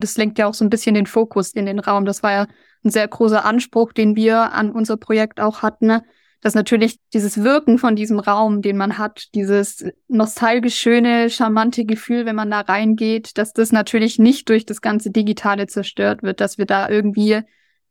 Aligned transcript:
Das 0.00 0.16
lenkt 0.16 0.38
ja 0.38 0.46
auch 0.46 0.54
so 0.54 0.64
ein 0.64 0.70
bisschen 0.70 0.94
den 0.94 1.06
Fokus 1.06 1.52
in 1.52 1.66
den 1.66 1.78
Raum. 1.78 2.04
Das 2.04 2.22
war 2.22 2.32
ja 2.32 2.46
ein 2.84 2.90
sehr 2.90 3.06
großer 3.06 3.44
Anspruch, 3.44 3.92
den 3.92 4.16
wir 4.16 4.52
an 4.52 4.70
unser 4.70 4.96
Projekt 4.96 5.40
auch 5.40 5.62
hatten, 5.62 5.86
ne? 5.86 6.04
dass 6.40 6.54
natürlich 6.54 6.98
dieses 7.12 7.42
Wirken 7.42 7.78
von 7.78 7.96
diesem 7.96 8.18
Raum, 8.18 8.62
den 8.62 8.76
man 8.76 8.96
hat, 8.96 9.28
dieses 9.34 9.84
nostalgisch 10.08 10.76
schöne, 10.76 11.28
charmante 11.28 11.84
Gefühl, 11.84 12.24
wenn 12.24 12.36
man 12.36 12.50
da 12.50 12.60
reingeht, 12.60 13.36
dass 13.36 13.52
das 13.52 13.72
natürlich 13.72 14.18
nicht 14.18 14.48
durch 14.48 14.64
das 14.64 14.80
ganze 14.80 15.10
Digitale 15.10 15.66
zerstört 15.66 16.22
wird, 16.22 16.40
dass 16.40 16.56
wir 16.56 16.64
da 16.64 16.88
irgendwie 16.88 17.42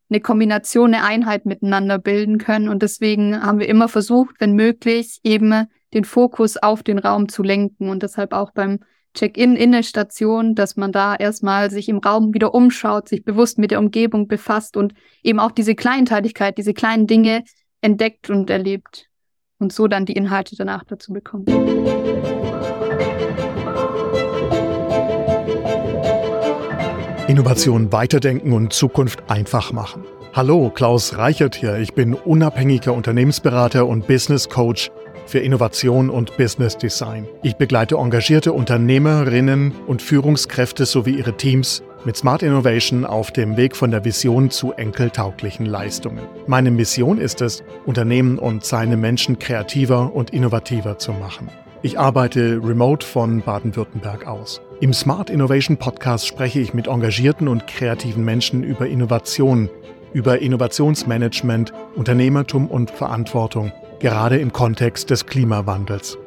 eine 0.09 0.19
Kombination, 0.19 0.93
eine 0.95 1.03
Einheit 1.03 1.45
miteinander 1.45 1.99
bilden 1.99 2.39
können. 2.39 2.69
Und 2.69 2.81
deswegen 2.81 3.43
haben 3.43 3.59
wir 3.59 3.69
immer 3.69 3.87
versucht, 3.87 4.35
wenn 4.39 4.53
möglich, 4.53 5.19
eben 5.23 5.67
den 5.93 6.03
Fokus 6.03 6.57
auf 6.57 6.81
den 6.81 6.97
Raum 6.97 7.29
zu 7.29 7.43
lenken 7.43 7.89
und 7.89 8.01
deshalb 8.01 8.33
auch 8.33 8.51
beim 8.51 8.79
Check-in 9.13 9.55
in 9.55 9.71
der 9.71 9.83
Station, 9.83 10.55
dass 10.55 10.75
man 10.77 10.91
da 10.91 11.15
erstmal 11.15 11.71
sich 11.71 11.89
im 11.89 11.97
Raum 11.97 12.33
wieder 12.33 12.53
umschaut, 12.53 13.09
sich 13.09 13.23
bewusst 13.23 13.57
mit 13.57 13.71
der 13.71 13.79
Umgebung 13.79 14.27
befasst 14.27 14.77
und 14.77 14.93
eben 15.23 15.39
auch 15.39 15.51
diese 15.51 15.75
Kleinteiligkeit, 15.75 16.57
diese 16.57 16.73
kleinen 16.73 17.07
Dinge 17.07 17.43
entdeckt 17.81 18.29
und 18.29 18.49
erlebt 18.49 19.07
und 19.57 19.73
so 19.73 19.87
dann 19.87 20.05
die 20.05 20.13
Inhalte 20.13 20.55
danach 20.55 20.83
dazu 20.83 21.11
bekommt. 21.13 21.49
Innovation 27.27 27.91
weiterdenken 27.91 28.53
und 28.53 28.73
Zukunft 28.73 29.29
einfach 29.29 29.71
machen. 29.71 30.03
Hallo, 30.33 30.71
Klaus 30.71 31.17
Reichert 31.17 31.55
hier. 31.55 31.77
Ich 31.77 31.93
bin 31.93 32.13
unabhängiger 32.13 32.93
Unternehmensberater 32.93 33.85
und 33.85 34.07
Business 34.07 34.49
Coach 34.49 34.89
für 35.29 35.39
Innovation 35.39 36.09
und 36.09 36.35
Business 36.37 36.75
Design. 36.75 37.27
Ich 37.43 37.55
begleite 37.55 37.95
engagierte 37.95 38.51
Unternehmerinnen 38.51 39.73
und 39.85 40.01
Führungskräfte 40.01 40.85
sowie 40.85 41.11
ihre 41.11 41.37
Teams 41.37 41.83
mit 42.03 42.17
Smart 42.17 42.41
Innovation 42.41 43.05
auf 43.05 43.31
dem 43.31 43.55
Weg 43.55 43.75
von 43.75 43.91
der 43.91 44.03
Vision 44.03 44.49
zu 44.49 44.73
enkeltauglichen 44.73 45.67
Leistungen. 45.67 46.23
Meine 46.47 46.71
Mission 46.71 47.19
ist 47.19 47.41
es, 47.41 47.63
Unternehmen 47.85 48.39
und 48.39 48.65
seine 48.65 48.97
Menschen 48.97 49.37
kreativer 49.37 50.13
und 50.15 50.31
innovativer 50.31 50.97
zu 50.97 51.13
machen. 51.13 51.49
Ich 51.83 51.99
arbeite 51.99 52.59
remote 52.63 53.05
von 53.05 53.41
Baden-Württemberg 53.41 54.25
aus. 54.25 54.61
Im 54.81 54.93
Smart 54.93 55.29
Innovation 55.29 55.77
Podcast 55.77 56.25
spreche 56.25 56.59
ich 56.59 56.73
mit 56.73 56.87
engagierten 56.87 57.47
und 57.47 57.67
kreativen 57.67 58.25
Menschen 58.25 58.63
über 58.63 58.87
Innovation, 58.87 59.69
über 60.11 60.39
Innovationsmanagement, 60.39 61.71
Unternehmertum 61.95 62.67
und 62.67 62.89
Verantwortung 62.89 63.71
gerade 63.99 64.37
im 64.37 64.53
Kontext 64.53 65.09
des 65.09 65.25
Klimawandels. 65.25 66.17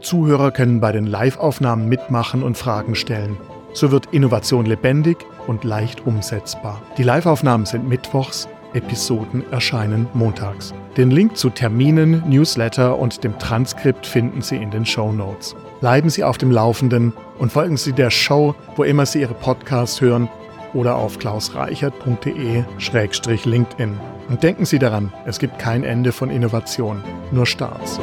Zuhörer 0.00 0.50
können 0.50 0.80
bei 0.80 0.92
den 0.92 1.06
Live-Aufnahmen 1.06 1.88
mitmachen 1.88 2.42
und 2.42 2.58
Fragen 2.58 2.94
stellen. 2.94 3.38
So 3.72 3.90
wird 3.90 4.06
Innovation 4.12 4.66
lebendig 4.66 5.18
und 5.46 5.64
leicht 5.64 6.06
umsetzbar. 6.06 6.82
Die 6.98 7.02
Live-Aufnahmen 7.02 7.66
sind 7.66 7.88
mittwochs, 7.88 8.48
Episoden 8.74 9.44
erscheinen 9.50 10.06
montags. 10.14 10.72
Den 10.96 11.10
Link 11.10 11.36
zu 11.36 11.50
Terminen, 11.50 12.22
Newsletter 12.28 12.96
und 12.98 13.24
dem 13.24 13.36
Transkript 13.38 14.06
finden 14.06 14.40
Sie 14.42 14.56
in 14.56 14.70
den 14.70 14.86
Show 14.86 15.12
Notes. 15.12 15.56
Bleiben 15.80 16.10
Sie 16.10 16.24
auf 16.24 16.38
dem 16.38 16.50
Laufenden 16.50 17.12
und 17.38 17.52
folgen 17.52 17.76
Sie 17.76 17.92
der 17.92 18.10
Show, 18.10 18.56
wo 18.76 18.82
immer 18.84 19.06
Sie 19.06 19.20
Ihre 19.20 19.34
Podcasts 19.34 20.00
hören 20.00 20.28
oder 20.72 20.96
auf 20.96 21.18
klausreichert.de-linkedin. 21.18 24.13
Und 24.28 24.42
denken 24.42 24.64
Sie 24.64 24.78
daran, 24.78 25.12
es 25.26 25.38
gibt 25.38 25.58
kein 25.58 25.84
Ende 25.84 26.10
von 26.10 26.30
Innovation, 26.30 27.02
nur 27.30 27.44
Starts. 27.44 28.00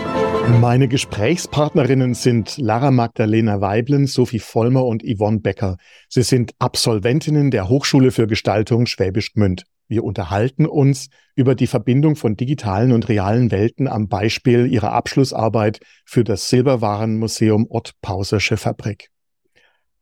Meine 0.59 0.88
Gesprächspartnerinnen 0.88 2.14
sind 2.14 2.58
Lara 2.58 2.91
Magdalena 2.91 3.59
Weiblen, 3.59 4.05
Sophie 4.05 4.39
Vollmer 4.39 4.86
und 4.86 5.03
Yvonne 5.03 5.39
Becker. 5.39 5.77
Sie 6.09 6.22
sind 6.22 6.53
Absolventinnen 6.59 7.49
der 7.49 7.69
Hochschule 7.69 8.11
für 8.11 8.27
Gestaltung 8.27 8.86
Schwäbisch 8.86 9.33
Gmünd. 9.33 9.64
Wir 9.88 10.03
unterhalten 10.03 10.67
uns 10.67 11.09
über 11.36 11.55
die 11.55 11.67
Verbindung 11.67 12.16
von 12.16 12.36
digitalen 12.36 12.92
und 12.92 13.09
realen 13.09 13.49
Welten 13.52 13.88
am 13.88 14.08
Beispiel 14.08 14.71
ihrer 14.71 14.93
Abschlussarbeit 14.93 15.80
für 16.05 16.23
das 16.23 16.49
Silberwarenmuseum 16.49 17.65
Ott 17.70 17.93
Pausersche 18.02 18.58
Fabrik. 18.58 19.09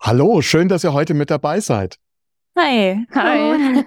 Hallo, 0.01 0.41
schön, 0.41 0.67
dass 0.67 0.83
ihr 0.83 0.93
heute 0.93 1.13
mit 1.13 1.29
dabei 1.29 1.59
seid. 1.61 1.97
Hi. 2.57 3.05
Hi. 3.13 3.83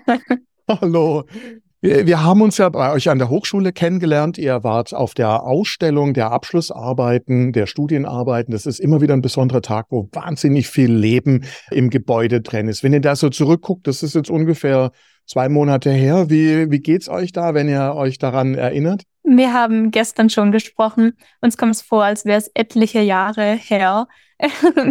Hallo. 0.68 1.24
Wir, 1.84 2.22
haben 2.22 2.42
uns 2.42 2.58
ja 2.58 2.68
bei 2.68 2.92
euch 2.92 3.10
an 3.10 3.18
der 3.18 3.28
Hochschule 3.28 3.72
kennengelernt. 3.72 4.38
Ihr 4.38 4.62
wart 4.62 4.94
auf 4.94 5.14
der 5.14 5.42
Ausstellung 5.42 6.14
der 6.14 6.30
Abschlussarbeiten, 6.30 7.52
der 7.52 7.66
Studienarbeiten. 7.66 8.52
Das 8.52 8.66
ist 8.66 8.78
immer 8.78 9.00
wieder 9.00 9.14
ein 9.14 9.20
besonderer 9.20 9.62
Tag, 9.62 9.86
wo 9.90 10.08
wahnsinnig 10.12 10.68
viel 10.68 10.92
Leben 10.92 11.44
im 11.72 11.90
Gebäude 11.90 12.40
drin 12.40 12.68
ist. 12.68 12.84
Wenn 12.84 12.92
ihr 12.92 13.00
da 13.00 13.16
so 13.16 13.30
zurückguckt, 13.30 13.88
das 13.88 14.04
ist 14.04 14.14
jetzt 14.14 14.30
ungefähr 14.30 14.92
zwei 15.26 15.48
Monate 15.48 15.90
her. 15.90 16.30
Wie, 16.30 16.70
wie 16.70 16.78
geht's 16.78 17.08
euch 17.08 17.32
da, 17.32 17.52
wenn 17.52 17.68
ihr 17.68 17.96
euch 17.96 18.18
daran 18.18 18.54
erinnert? 18.54 19.02
Wir 19.24 19.52
haben 19.52 19.90
gestern 19.90 20.30
schon 20.30 20.52
gesprochen. 20.52 21.14
Uns 21.40 21.56
kommt 21.56 21.74
es 21.74 21.82
vor, 21.82 22.04
als 22.04 22.24
wäre 22.24 22.38
es 22.38 22.48
etliche 22.54 23.00
Jahre 23.00 23.54
her. 23.54 24.06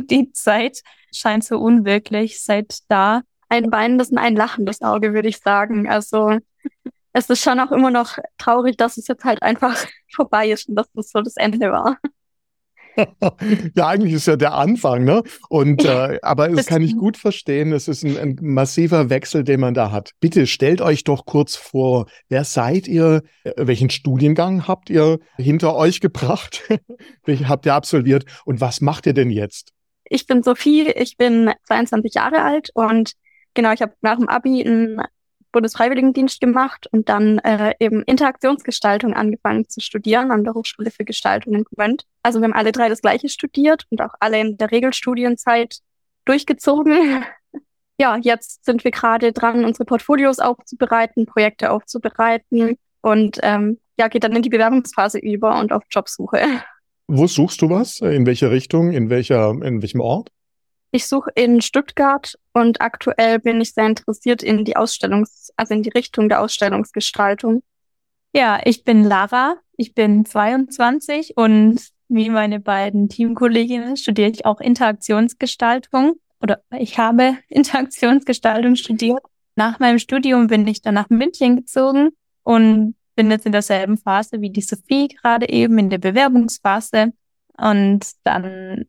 Die 0.10 0.34
Zeit 0.34 0.82
scheint 1.14 1.46
so 1.46 1.58
unwirklich 1.58 2.44
seit 2.44 2.80
da. 2.90 3.22
Ein 3.52 3.70
weinendes 3.70 4.12
und 4.12 4.18
ein 4.18 4.38
lachendes 4.38 4.82
Auge, 4.82 5.14
würde 5.14 5.28
ich 5.28 5.40
sagen. 5.40 5.90
Also 5.90 6.38
es 7.12 7.30
ist 7.30 7.44
schon 7.44 7.60
auch 7.60 7.74
immer 7.74 7.92
noch 7.92 8.18
traurig, 8.38 8.78
dass 8.78 8.96
es 8.96 9.08
jetzt 9.08 9.26
halt 9.26 9.44
einfach 9.44 9.76
vorbei 10.16 10.50
ist 10.50 10.70
und 10.70 10.76
dass 10.76 10.90
das 10.94 11.10
so 11.10 11.22
das 11.22 11.36
Ende 11.36 11.70
war. 11.70 11.98
ja, 13.76 13.88
eigentlich 13.88 14.14
ist 14.14 14.28
ja 14.28 14.38
der 14.38 14.54
Anfang, 14.54 15.04
ne? 15.04 15.24
Und 15.50 15.84
äh, 15.84 16.20
aber 16.22 16.48
das 16.48 16.66
kann 16.66 16.82
ich 16.82 16.96
gut 16.96 17.18
verstehen. 17.18 17.74
Es 17.74 17.90
ist 17.90 18.04
ein, 18.04 18.18
ein, 18.18 18.38
massiver 18.42 19.10
Wechsel, 19.10 19.44
den 19.44 19.60
man 19.60 19.74
da 19.74 19.92
hat. 19.92 20.12
Bitte 20.22 20.48
stellt 20.48 20.80
euch 20.80 21.04
doch 21.04 21.26
kurz 21.26 21.58
vor, 21.58 22.08
wer 22.30 22.46
seid 22.46 22.88
ihr? 22.88 23.22
Welchen 23.58 23.90
Studiengang 23.90 24.66
habt 24.66 24.90
ihr 24.90 25.20
hinter 25.38 25.76
euch 25.76 26.00
gebracht? 26.00 26.64
Welchen 27.26 27.50
habt 27.50 27.66
ihr 27.66 27.74
absolviert? 27.74 28.24
Und 28.46 28.62
was 28.62 28.80
macht 28.80 29.06
ihr 29.08 29.14
denn 29.14 29.30
jetzt? 29.30 29.74
Ich 30.06 30.26
bin 30.26 30.42
Sophie, 30.42 30.90
ich 30.90 31.18
bin 31.18 31.52
22 31.66 32.14
Jahre 32.14 32.44
alt 32.44 32.70
und 32.74 33.14
genau, 33.54 33.72
ich 33.72 33.82
habe 33.82 33.94
nach 34.02 34.18
dem 34.18 34.30
Abi 34.30 34.62
ein 34.62 35.02
Bundesfreiwilligendienst 35.52 36.40
gemacht 36.40 36.88
und 36.92 37.10
dann 37.10 37.40
äh, 37.40 37.74
eben 37.80 38.04
Interaktionsgestaltung 38.04 39.14
angefangen 39.14 39.68
zu 39.68 39.82
studieren 39.82 40.32
an 40.32 40.44
der 40.44 40.54
Hochschule 40.54 40.92
für 40.92 41.04
Gestaltung 41.04 41.54
in 41.54 41.64
Gwent. 41.66 42.06
Also 42.24 42.40
wir 42.40 42.46
haben 42.46 42.54
alle 42.54 42.72
drei 42.72 42.90
das 42.90 43.02
gleiche 43.02 43.30
studiert 43.30 43.86
und 43.90 44.02
auch 44.02 44.14
alle 44.20 44.40
in 44.40 44.58
der 44.58 44.72
Regelstudienzeit 44.72 45.80
durchgezogen. 46.26 47.26
ja, 48.00 48.18
jetzt 48.18 48.64
sind 48.64 48.84
wir 48.84 48.92
gerade 48.92 49.34
dran, 49.34 49.66
unsere 49.66 49.86
Portfolios 49.86 50.40
aufzubereiten, 50.40 51.26
Projekte 51.26 51.72
aufzubereiten 51.72 52.78
und 53.02 53.40
ähm, 53.44 53.80
ja, 53.98 54.08
geht 54.08 54.24
dann 54.24 54.36
in 54.36 54.42
die 54.42 54.50
Bewerbungsphase 54.50 55.20
über 55.20 55.60
und 55.60 55.72
auf 55.72 55.84
Jobsuche. 55.90 56.42
Wo 57.08 57.28
suchst 57.28 57.62
du 57.62 57.70
was? 57.70 58.00
In 58.00 58.26
welche 58.26 58.52
Richtung? 58.52 58.94
In 58.94 59.10
welcher, 59.10 59.50
in 59.50 59.82
welchem 59.82 60.00
Ort? 60.00 60.30
Ich 60.92 61.08
suche 61.08 61.32
in 61.36 61.62
Stuttgart 61.62 62.38
und 62.54 62.82
aktuell 62.82 63.40
bin 63.40 63.62
ich 63.62 63.74
sehr 63.74 63.88
interessiert 63.88 64.44
in 64.44 64.66
die 64.66 64.76
Ausstellungs-, 64.76 65.52
also 65.56 65.74
in 65.74 65.84
die 65.84 65.90
Richtung 65.90 66.28
der 66.28 66.42
Ausstellungsgestaltung. 66.42 67.64
Ja, 68.34 68.60
ich 68.64 68.84
bin 68.84 69.04
Lara, 69.04 69.56
ich 69.78 69.94
bin 69.94 70.26
22 70.26 71.34
und 71.38 71.80
wie 72.10 72.30
meine 72.30 72.60
beiden 72.60 73.08
Teamkolleginnen 73.08 73.96
studiere 73.96 74.32
ich 74.32 74.46
auch 74.46 74.60
Interaktionsgestaltung 74.60 76.16
oder 76.42 76.62
ich 76.78 76.98
habe 76.98 77.38
Interaktionsgestaltung 77.48 78.76
studiert. 78.76 79.22
Nach 79.56 79.80
meinem 79.80 80.00
Studium 80.00 80.48
bin 80.48 80.68
ich 80.68 80.82
dann 80.82 80.96
nach 80.96 81.10
München 81.10 81.56
gezogen 81.56 82.10
und 82.44 82.96
bin 83.16 83.32
jetzt 83.32 83.46
in 83.46 83.52
derselben 83.52 83.98
Phase 83.98 84.42
wie 84.42 84.50
die 84.50 84.62
Sophie 84.62 85.08
gerade 85.08 85.48
eben 85.50 85.78
in 85.78 85.90
der 85.90 86.00
Bewerbungsphase. 86.00 87.14
Und 87.58 88.06
dann 88.24 88.86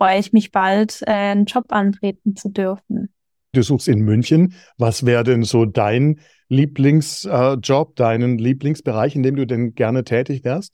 freue 0.00 0.18
ich 0.18 0.32
mich 0.32 0.50
bald, 0.50 1.02
äh, 1.02 1.10
einen 1.10 1.44
Job 1.44 1.66
antreten 1.68 2.34
zu 2.34 2.48
dürfen. 2.48 3.12
Du 3.52 3.62
suchst 3.62 3.86
in 3.86 4.00
München. 4.00 4.54
Was 4.78 5.04
wäre 5.04 5.24
denn 5.24 5.42
so 5.42 5.66
dein 5.66 6.20
Lieblingsjob, 6.48 7.90
äh, 7.90 7.94
deinen 7.96 8.38
Lieblingsbereich, 8.38 9.14
in 9.14 9.22
dem 9.22 9.36
du 9.36 9.46
denn 9.46 9.74
gerne 9.74 10.04
tätig 10.04 10.42
wärst? 10.42 10.72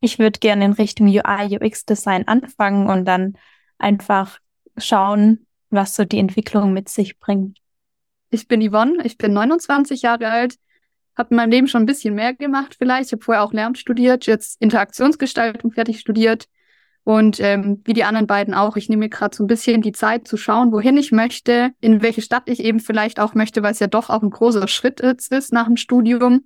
Ich 0.00 0.20
würde 0.20 0.38
gerne 0.38 0.64
in 0.64 0.72
Richtung 0.72 1.08
UI, 1.08 1.58
UX 1.58 1.86
Design 1.86 2.28
anfangen 2.28 2.88
und 2.88 3.04
dann 3.04 3.36
einfach 3.78 4.38
schauen, 4.76 5.46
was 5.70 5.96
so 5.96 6.04
die 6.04 6.18
Entwicklung 6.18 6.72
mit 6.72 6.88
sich 6.88 7.18
bringt. 7.18 7.58
Ich 8.30 8.46
bin 8.46 8.62
Yvonne, 8.62 9.04
ich 9.04 9.18
bin 9.18 9.32
29 9.32 10.02
Jahre 10.02 10.28
alt, 10.28 10.54
habe 11.16 11.30
in 11.30 11.36
meinem 11.36 11.50
Leben 11.50 11.66
schon 11.66 11.82
ein 11.82 11.86
bisschen 11.86 12.14
mehr 12.14 12.32
gemacht 12.32 12.76
vielleicht. 12.78 13.06
Ich 13.06 13.12
habe 13.12 13.24
vorher 13.24 13.42
auch 13.42 13.52
Lehramt 13.52 13.78
studiert, 13.78 14.26
jetzt 14.26 14.62
Interaktionsgestaltung 14.62 15.72
fertig 15.72 15.98
studiert 15.98 16.46
und 17.04 17.40
ähm, 17.40 17.80
wie 17.84 17.94
die 17.94 18.04
anderen 18.04 18.26
beiden 18.26 18.54
auch, 18.54 18.76
ich 18.76 18.88
nehme 18.88 19.04
mir 19.04 19.08
gerade 19.08 19.34
so 19.34 19.44
ein 19.44 19.46
bisschen 19.46 19.80
die 19.80 19.92
Zeit 19.92 20.28
zu 20.28 20.36
schauen, 20.36 20.72
wohin 20.72 20.96
ich 20.96 21.10
möchte, 21.10 21.70
in 21.80 22.02
welche 22.02 22.20
Stadt 22.20 22.44
ich 22.46 22.62
eben 22.62 22.80
vielleicht 22.80 23.18
auch 23.18 23.34
möchte, 23.34 23.62
weil 23.62 23.72
es 23.72 23.78
ja 23.78 23.86
doch 23.86 24.10
auch 24.10 24.22
ein 24.22 24.30
großer 24.30 24.68
Schritt 24.68 25.00
jetzt 25.00 25.32
ist 25.32 25.52
nach 25.52 25.66
dem 25.66 25.76
Studium. 25.76 26.44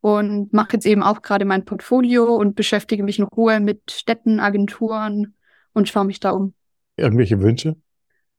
Und 0.00 0.52
mache 0.52 0.74
jetzt 0.74 0.84
eben 0.84 1.02
auch 1.02 1.22
gerade 1.22 1.46
mein 1.46 1.64
Portfolio 1.64 2.36
und 2.36 2.56
beschäftige 2.56 3.02
mich 3.02 3.18
in 3.18 3.24
Ruhe 3.24 3.58
mit 3.58 3.90
Städten, 3.90 4.38
Agenturen 4.38 5.34
und 5.72 5.88
schaue 5.88 6.04
mich 6.04 6.20
da 6.20 6.30
um. 6.30 6.52
Irgendwelche 6.96 7.40
Wünsche? 7.40 7.76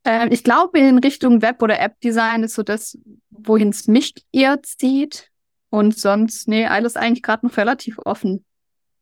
Ähm, 0.04 0.30
ich 0.32 0.44
glaube, 0.44 0.78
in 0.78 1.00
Richtung 1.00 1.42
Web- 1.42 1.64
oder 1.64 1.80
App-Design 1.80 2.44
ist 2.44 2.54
so 2.54 2.62
das, 2.62 2.98
wohin 3.32 3.70
es 3.70 3.88
mich 3.88 4.14
eher 4.32 4.62
zieht. 4.62 5.32
Und 5.70 5.98
sonst, 5.98 6.48
nee, 6.48 6.68
alles 6.68 6.96
eigentlich 6.96 7.24
gerade 7.24 7.46
noch 7.46 7.58
relativ 7.58 7.98
offen. 8.06 8.46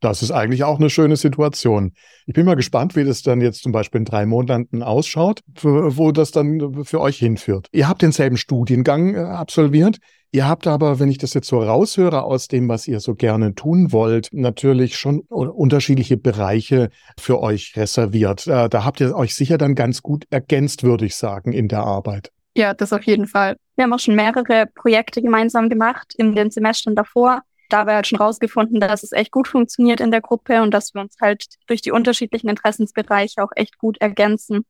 Das 0.04 0.22
ist 0.22 0.32
eigentlich 0.32 0.66
auch 0.66 0.80
eine 0.80 0.90
schöne 0.90 1.16
Situation. 1.16 1.94
Ich 2.26 2.34
bin 2.34 2.46
mal 2.46 2.56
gespannt, 2.56 2.98
wie 2.98 3.06
das 3.06 3.22
dann 3.22 3.40
jetzt 3.40 3.64
zum 3.64 3.72
Beispiel 3.72 4.00
in 4.00 4.06
drei 4.06 4.26
Monaten 4.26 4.84
ausschaut, 4.84 5.40
wo 5.62 6.12
das 6.12 6.32
dann 6.32 6.84
für 6.84 7.00
euch 7.00 7.18
hinführt. 7.18 7.68
Ihr 7.72 7.88
habt 7.88 8.02
denselben 8.02 8.36
Studiengang 8.36 9.16
äh, 9.16 9.20
absolviert. 9.20 10.00
Ihr 10.34 10.46
habt 10.46 10.68
aber, 10.68 11.00
wenn 11.00 11.10
ich 11.10 11.20
das 11.20 11.34
jetzt 11.34 11.48
so 11.48 11.60
raushöre 11.60 12.24
aus 12.24 12.50
dem, 12.50 12.68
was 12.68 12.86
ihr 12.86 13.00
so 13.00 13.16
gerne 13.16 13.56
tun 13.56 13.94
wollt, 13.94 14.28
natürlich 14.34 14.98
schon 14.98 15.20
unterschiedliche 15.20 16.18
Bereiche 16.18 16.90
für 17.18 17.42
euch 17.42 17.74
reserviert. 17.78 18.46
Äh, 18.46 18.68
da 18.68 18.84
habt 18.84 19.00
ihr 19.00 19.16
euch 19.16 19.36
sicher 19.36 19.58
dann 19.58 19.74
ganz 19.74 20.02
gut 20.02 20.26
ergänzt, 20.30 20.84
würde 20.84 21.06
ich 21.06 21.16
sagen, 21.16 21.54
in 21.54 21.70
der 21.70 21.84
Arbeit. 21.84 22.30
Ja, 22.58 22.74
das 22.74 22.92
auf 22.92 23.04
jeden 23.04 23.28
Fall. 23.28 23.56
Wir 23.78 23.86
haben 23.86 23.94
auch 23.94 24.00
schon 24.00 24.16
mehrere 24.16 24.66
Projekte 24.76 25.22
gemeinsam 25.22 25.70
gemacht 25.70 26.14
in 26.18 26.36
den 26.36 26.52
Semestern 26.52 26.94
davor 26.94 27.42
da 27.74 27.80
haben 27.80 27.88
wir 27.88 27.96
halt 27.96 28.06
schon 28.06 28.20
rausgefunden, 28.20 28.80
dass 28.80 29.02
es 29.02 29.14
echt 29.14 29.31
gut 29.31 29.48
funktioniert 29.48 30.00
in 30.00 30.12
der 30.12 30.22
Gruppe 30.22 30.62
und 30.62 30.72
dass 30.72 30.94
wir 30.94 31.02
uns 31.02 31.16
halt 31.20 31.46
durch 31.66 31.81
die 31.81 31.92
unterschiedlichen 31.92 32.48
Interessensbereiche 32.48 33.44
auch 33.44 33.52
echt 33.56 33.80
gut 33.80 33.98
ergänzen 34.00 34.64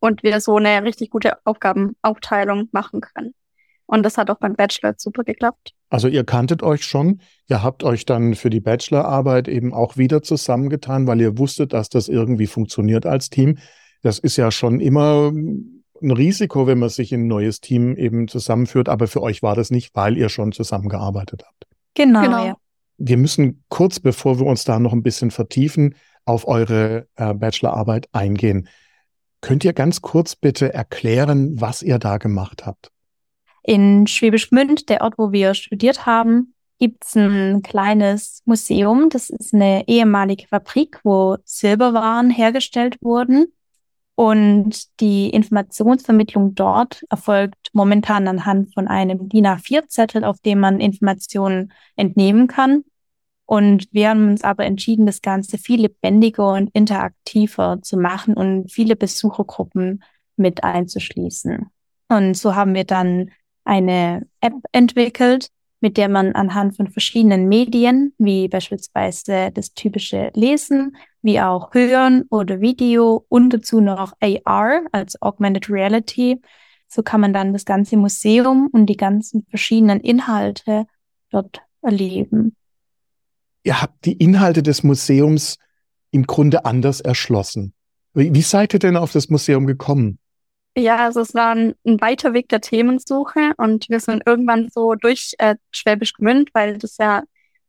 und 0.00 0.22
wir 0.22 0.38
so 0.42 0.56
eine 0.56 0.82
richtig 0.82 1.08
gute 1.08 1.38
Aufgabenaufteilung 1.46 2.68
machen 2.72 3.00
können. 3.00 3.32
Und 3.86 4.02
das 4.02 4.18
hat 4.18 4.30
auch 4.30 4.38
beim 4.38 4.54
Bachelor 4.54 4.94
super 4.98 5.24
geklappt. 5.24 5.72
Also 5.88 6.08
ihr 6.08 6.24
kanntet 6.24 6.62
euch 6.62 6.84
schon, 6.84 7.22
ihr 7.48 7.62
habt 7.62 7.84
euch 7.84 8.04
dann 8.04 8.34
für 8.34 8.50
die 8.50 8.60
Bachelorarbeit 8.60 9.48
eben 9.48 9.72
auch 9.72 9.96
wieder 9.96 10.20
zusammengetan, 10.20 11.06
weil 11.06 11.22
ihr 11.22 11.38
wusstet, 11.38 11.72
dass 11.72 11.88
das 11.88 12.08
irgendwie 12.08 12.48
funktioniert 12.48 13.06
als 13.06 13.30
Team. 13.30 13.56
Das 14.02 14.18
ist 14.18 14.36
ja 14.36 14.50
schon 14.50 14.80
immer 14.80 15.30
ein 15.32 16.10
Risiko, 16.10 16.66
wenn 16.66 16.80
man 16.80 16.90
sich 16.90 17.12
in 17.12 17.22
ein 17.22 17.28
neues 17.28 17.60
Team 17.60 17.96
eben 17.96 18.28
zusammenführt, 18.28 18.90
aber 18.90 19.06
für 19.06 19.22
euch 19.22 19.42
war 19.42 19.54
das 19.54 19.70
nicht, 19.70 19.94
weil 19.94 20.18
ihr 20.18 20.28
schon 20.28 20.52
zusammengearbeitet 20.52 21.44
habt. 21.46 21.66
Genau. 21.96 22.22
genau. 22.22 22.46
Ja. 22.46 22.56
Wir 22.98 23.16
müssen 23.16 23.64
kurz, 23.68 23.98
bevor 23.98 24.38
wir 24.38 24.46
uns 24.46 24.64
da 24.64 24.78
noch 24.78 24.92
ein 24.92 25.02
bisschen 25.02 25.30
vertiefen, 25.30 25.96
auf 26.24 26.46
eure 26.46 27.08
äh, 27.16 27.34
Bachelorarbeit 27.34 28.08
eingehen. 28.12 28.68
Könnt 29.40 29.64
ihr 29.64 29.72
ganz 29.72 30.02
kurz 30.02 30.36
bitte 30.36 30.72
erklären, 30.72 31.60
was 31.60 31.82
ihr 31.82 31.98
da 31.98 32.18
gemacht 32.18 32.64
habt? 32.66 32.90
In 33.62 34.06
Schwäbisch 34.06 34.50
Gmünd, 34.50 34.88
der 34.88 35.02
Ort, 35.02 35.18
wo 35.18 35.32
wir 35.32 35.54
studiert 35.54 36.06
haben, 36.06 36.54
gibt 36.78 37.04
es 37.04 37.16
ein 37.16 37.62
kleines 37.62 38.42
Museum. 38.44 39.08
Das 39.10 39.30
ist 39.30 39.54
eine 39.54 39.86
ehemalige 39.88 40.46
Fabrik, 40.46 41.00
wo 41.04 41.36
Silberwaren 41.44 42.30
hergestellt 42.30 42.98
wurden. 43.00 43.46
Und 44.16 45.00
die 45.00 45.28
Informationsvermittlung 45.28 46.54
dort 46.54 47.04
erfolgt 47.10 47.68
momentan 47.74 48.26
anhand 48.26 48.72
von 48.72 48.88
einem 48.88 49.28
DIN 49.28 49.46
A4-Zettel, 49.46 50.24
auf 50.24 50.40
dem 50.40 50.58
man 50.58 50.80
Informationen 50.80 51.72
entnehmen 51.96 52.48
kann. 52.48 52.84
Und 53.44 53.88
wir 53.92 54.08
haben 54.08 54.30
uns 54.30 54.42
aber 54.42 54.64
entschieden, 54.64 55.04
das 55.04 55.20
Ganze 55.20 55.58
viel 55.58 55.82
lebendiger 55.82 56.54
und 56.54 56.70
interaktiver 56.72 57.78
zu 57.82 57.98
machen 57.98 58.34
und 58.34 58.72
viele 58.72 58.96
Besuchergruppen 58.96 60.02
mit 60.36 60.64
einzuschließen. 60.64 61.66
Und 62.08 62.36
so 62.36 62.54
haben 62.54 62.74
wir 62.74 62.84
dann 62.84 63.30
eine 63.64 64.26
App 64.40 64.54
entwickelt, 64.72 65.48
mit 65.80 65.98
der 65.98 66.08
man 66.08 66.32
anhand 66.32 66.76
von 66.76 66.88
verschiedenen 66.88 67.48
Medien, 67.48 68.14
wie 68.16 68.48
beispielsweise 68.48 69.50
das 69.52 69.74
typische 69.74 70.30
Lesen, 70.34 70.96
wie 71.26 71.40
auch 71.40 71.74
Hören 71.74 72.22
oder 72.30 72.60
Video 72.60 73.26
und 73.28 73.50
dazu 73.50 73.80
noch 73.80 74.14
AR, 74.20 74.82
als 74.92 75.20
Augmented 75.20 75.68
Reality, 75.68 76.40
so 76.88 77.02
kann 77.02 77.20
man 77.20 77.34
dann 77.34 77.52
das 77.52 77.64
ganze 77.64 77.96
Museum 77.96 78.68
und 78.72 78.86
die 78.86 78.96
ganzen 78.96 79.44
verschiedenen 79.50 80.00
Inhalte 80.00 80.86
dort 81.30 81.60
erleben. 81.82 82.56
Ihr 83.64 83.82
habt 83.82 84.04
die 84.04 84.12
Inhalte 84.12 84.62
des 84.62 84.84
Museums 84.84 85.58
im 86.12 86.26
Grunde 86.26 86.64
anders 86.64 87.00
erschlossen. 87.00 87.74
Wie 88.14 88.42
seid 88.42 88.72
ihr 88.72 88.78
denn 88.78 88.96
auf 88.96 89.12
das 89.12 89.28
Museum 89.28 89.66
gekommen? 89.66 90.18
Ja, 90.76 90.98
also 90.98 91.20
es 91.20 91.34
war 91.34 91.54
ein, 91.54 91.74
ein, 91.84 92.00
weiter 92.00 92.34
Weg 92.34 92.48
der 92.50 92.60
Themensuche 92.60 93.52
und 93.56 93.88
wir 93.88 93.98
sind 93.98 94.22
irgendwann 94.26 94.68
so 94.70 94.94
durch 94.94 95.32
äh, 95.38 95.56
Schwäbisch 95.70 96.12
Gmünd, 96.12 96.50
weil 96.52 96.78
das 96.78 96.98
ja 96.98 97.24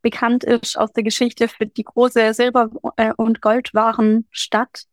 bekannt 0.09 0.45
ist 0.45 0.77
aus 0.77 0.93
der 0.93 1.03
Geschichte 1.03 1.49
für 1.49 1.65
die 1.65 1.83
große 1.83 2.33
Silber- 2.33 2.69
äh, 2.95 3.11
und 3.17 3.41
Goldwarenstadt 3.41 4.83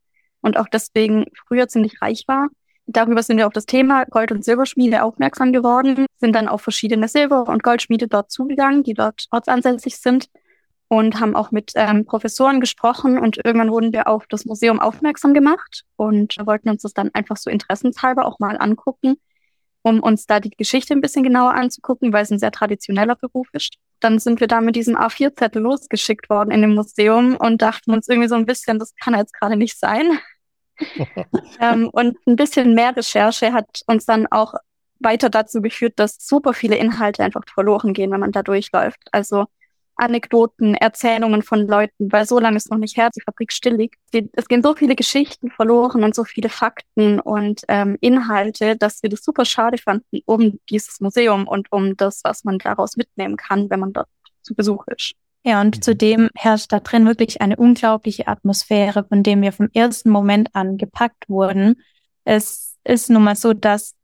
und 0.41 0.57
auch 0.57 0.67
deswegen 0.67 1.27
früher 1.47 1.69
ziemlich 1.69 2.03
reich 2.03 2.25
war. 2.27 2.49
Darüber 2.87 3.23
sind 3.23 3.37
wir 3.37 3.47
auf 3.47 3.53
das 3.53 3.65
Thema 3.65 4.07
Gold- 4.07 4.33
und 4.33 4.45
Silberschmiede 4.45 5.05
aufmerksam 5.05 5.53
geworden, 5.53 6.07
sind 6.17 6.35
dann 6.35 6.49
auf 6.49 6.63
verschiedene 6.63 7.07
Silber- 7.07 7.47
und 7.47 7.63
Goldschmiede 7.63 8.09
dort 8.09 8.33
zugegangen, 8.33 8.83
die 8.83 8.95
dort 8.95 9.27
ortsansässig 9.31 9.99
sind 9.99 10.27
und 10.89 11.21
haben 11.21 11.37
auch 11.37 11.53
mit 11.53 11.71
ähm, 11.77 12.05
Professoren 12.07 12.59
gesprochen 12.59 13.17
und 13.17 13.37
irgendwann 13.37 13.71
wurden 13.71 13.93
wir 13.93 14.09
auf 14.09 14.27
das 14.29 14.47
Museum 14.47 14.81
aufmerksam 14.81 15.33
gemacht 15.33 15.85
und 15.95 16.37
wollten 16.45 16.71
uns 16.71 16.83
das 16.83 16.93
dann 16.93 17.11
einfach 17.15 17.37
so 17.37 17.51
interessenshalber 17.51 18.27
auch 18.27 18.41
mal 18.41 18.57
angucken, 18.59 19.15
um 19.83 20.01
uns 20.01 20.27
da 20.27 20.41
die 20.41 20.51
Geschichte 20.51 20.93
ein 20.93 21.01
bisschen 21.01 21.23
genauer 21.23 21.55
anzugucken, 21.55 22.13
weil 22.13 22.25
es 22.25 22.33
ein 22.33 22.41
sehr 22.41 22.51
traditioneller 22.51 23.15
Beruf 23.15 23.47
ist. 23.53 23.77
Dann 24.05 24.19
sind 24.19 24.41
wir 24.41 24.49
da 24.49 24.61
mit 24.61 24.77
diesem 24.77 24.97
A4-Zettel 24.97 25.63
losgeschickt 25.63 26.29
worden 26.29 26.51
in 26.51 26.61
dem 26.61 26.75
Museum 26.75 27.37
und 27.37 27.63
dachten 27.63 27.91
uns 27.91 28.07
irgendwie 28.07 28.29
so 28.29 28.35
ein 28.35 28.45
bisschen, 28.45 28.79
das 28.79 28.95
kann 28.97 29.15
jetzt 29.15 29.33
gerade 29.33 29.57
nicht 29.57 29.79
sein. 29.79 30.19
ähm, 31.59 31.89
und 31.91 32.19
ein 32.27 32.37
bisschen 32.37 32.75
mehr 32.75 32.95
Recherche 32.95 33.55
hat 33.55 33.81
uns 33.87 34.05
dann 34.05 34.27
auch 34.31 34.53
weiter 35.01 35.31
dazu 35.31 35.63
geführt, 35.63 35.95
dass 35.97 36.19
super 36.19 36.53
viele 36.53 36.77
Inhalte 36.77 37.25
einfach 37.25 37.45
verloren 37.53 37.95
gehen, 37.95 38.11
wenn 38.11 38.21
man 38.21 38.33
da 38.33 38.43
durchläuft. 38.43 39.09
Also 39.11 39.47
Anekdoten, 39.97 40.75
Erzählungen 40.75 41.43
von 41.43 41.67
Leuten, 41.67 42.11
weil 42.13 42.27
so 42.27 42.39
lange 42.39 42.57
ist 42.57 42.71
noch 42.71 42.79
nicht 42.79 42.97
her, 42.97 43.11
die 43.15 43.21
Fabrik 43.21 43.53
still 43.53 43.77
liegt. 43.77 43.97
Es 44.33 44.49
gehen 44.49 44.63
so 44.63 44.75
viele 44.75 44.97
Geschichten 44.97 45.51
verloren 45.51 46.05
und 46.05 46.15
so 46.15 46.25
viele 46.25 46.49
Fakten 46.49 47.21
und 47.21 47.63
ähm, 47.69 47.97
Inhalte, 48.01 48.77
dass 48.77 49.03
wir 49.03 49.11
das 49.11 49.23
super 49.23 49.45
schade 49.45 49.79
fanden 49.79 50.21
um 50.27 50.59
dieses 50.71 51.01
Museum 51.01 51.47
und 51.47 51.71
um 51.71 51.97
das, 51.97 52.21
was 52.25 52.45
man 52.45 52.59
daraus 52.59 52.97
mitnehmen 52.97 53.37
kann, 53.37 53.71
wenn 53.71 53.81
man 53.81 53.93
dort 53.93 54.09
zu 54.43 54.55
Besuch 54.55 54.85
ist. 54.89 55.15
Ja, 55.45 55.61
und 55.61 55.77
mhm. 55.77 55.83
zudem 55.83 56.31
herrscht 56.35 56.73
da 56.73 56.81
drin 56.81 57.07
wirklich 57.07 57.41
eine 57.41 57.57
unglaubliche 57.57 58.27
Atmosphäre, 58.27 59.05
von 59.05 59.23
dem 59.23 59.43
wir 59.43 59.53
vom 59.53 59.69
ersten 59.75 60.11
Moment 60.11 60.49
an 60.55 60.79
gepackt 60.79 61.29
wurden. 61.29 61.83
Es 62.25 62.77
ist 62.85 63.11
nun 63.11 63.25
mal 63.25 63.37
so, 63.37 63.53
dass 63.53 63.95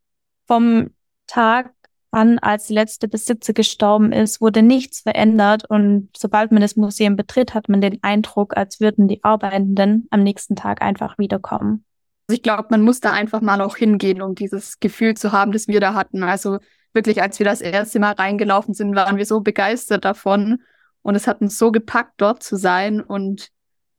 vom 0.46 0.90
Tag 1.26 1.72
an, 2.10 2.38
als 2.38 2.66
die 2.66 2.74
letzte 2.74 3.08
Besitzer 3.08 3.52
gestorben 3.52 4.12
ist, 4.12 4.40
wurde 4.40 4.62
nichts 4.62 5.00
verändert 5.00 5.64
und 5.68 6.08
sobald 6.16 6.52
man 6.52 6.60
das 6.60 6.76
Museum 6.76 7.16
betritt, 7.16 7.54
hat 7.54 7.68
man 7.68 7.80
den 7.80 7.98
Eindruck, 8.02 8.56
als 8.56 8.80
würden 8.80 9.08
die 9.08 9.22
Arbeitenden 9.22 10.08
am 10.10 10.22
nächsten 10.22 10.56
Tag 10.56 10.82
einfach 10.82 11.18
wiederkommen. 11.18 11.84
Also 12.28 12.36
ich 12.36 12.42
glaube, 12.42 12.68
man 12.70 12.82
muss 12.82 13.00
da 13.00 13.12
einfach 13.12 13.40
mal 13.40 13.60
auch 13.60 13.76
hingehen, 13.76 14.22
um 14.22 14.34
dieses 14.34 14.80
Gefühl 14.80 15.16
zu 15.16 15.32
haben, 15.32 15.52
das 15.52 15.68
wir 15.68 15.80
da 15.80 15.94
hatten. 15.94 16.22
Also 16.22 16.58
wirklich, 16.92 17.22
als 17.22 17.38
wir 17.38 17.44
das 17.46 17.60
erste 17.60 18.00
Mal 18.00 18.12
reingelaufen 18.12 18.74
sind, 18.74 18.94
waren 18.94 19.16
wir 19.16 19.26
so 19.26 19.40
begeistert 19.40 20.04
davon 20.04 20.62
und 21.02 21.14
es 21.14 21.26
hat 21.26 21.40
uns 21.40 21.58
so 21.58 21.72
gepackt, 21.72 22.14
dort 22.18 22.42
zu 22.42 22.56
sein 22.56 23.00
und 23.00 23.50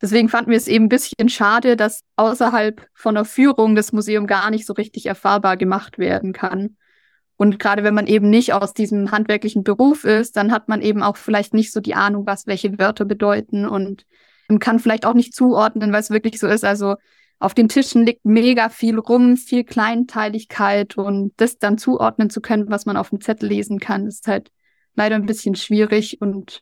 Deswegen 0.01 0.29
fanden 0.29 0.49
wir 0.49 0.57
es 0.57 0.67
eben 0.67 0.85
ein 0.85 0.89
bisschen 0.89 1.29
schade, 1.29 1.75
dass 1.75 2.01
außerhalb 2.15 2.87
von 2.93 3.13
der 3.13 3.25
Führung 3.25 3.75
das 3.75 3.91
Museum 3.91 4.25
gar 4.25 4.49
nicht 4.49 4.65
so 4.65 4.73
richtig 4.73 5.05
erfahrbar 5.05 5.57
gemacht 5.57 5.99
werden 5.99 6.33
kann. 6.33 6.75
Und 7.41 7.57
gerade 7.57 7.83
wenn 7.83 7.95
man 7.95 8.05
eben 8.05 8.29
nicht 8.29 8.53
aus 8.53 8.75
diesem 8.75 9.09
handwerklichen 9.09 9.63
Beruf 9.63 10.03
ist, 10.03 10.37
dann 10.37 10.51
hat 10.51 10.69
man 10.69 10.83
eben 10.83 11.01
auch 11.01 11.17
vielleicht 11.17 11.55
nicht 11.55 11.71
so 11.71 11.79
die 11.79 11.95
Ahnung, 11.95 12.27
was 12.27 12.45
welche 12.45 12.77
Wörter 12.77 13.03
bedeuten 13.03 13.67
und 13.67 14.05
kann 14.59 14.77
vielleicht 14.77 15.07
auch 15.07 15.15
nicht 15.15 15.33
zuordnen, 15.33 15.91
weil 15.91 16.01
es 16.01 16.11
wirklich 16.11 16.39
so 16.39 16.45
ist. 16.45 16.63
Also 16.63 16.97
auf 17.39 17.55
den 17.55 17.67
Tischen 17.67 18.05
liegt 18.05 18.25
mega 18.25 18.69
viel 18.69 18.99
rum, 18.99 19.37
viel 19.37 19.63
Kleinteiligkeit 19.63 20.99
und 20.99 21.33
das 21.37 21.57
dann 21.57 21.79
zuordnen 21.79 22.29
zu 22.29 22.41
können, 22.41 22.69
was 22.69 22.85
man 22.85 22.95
auf 22.95 23.09
dem 23.09 23.21
Zettel 23.21 23.49
lesen 23.49 23.79
kann, 23.79 24.05
ist 24.05 24.27
halt 24.27 24.51
leider 24.93 25.15
ein 25.15 25.25
bisschen 25.25 25.55
schwierig 25.55 26.21
und 26.21 26.61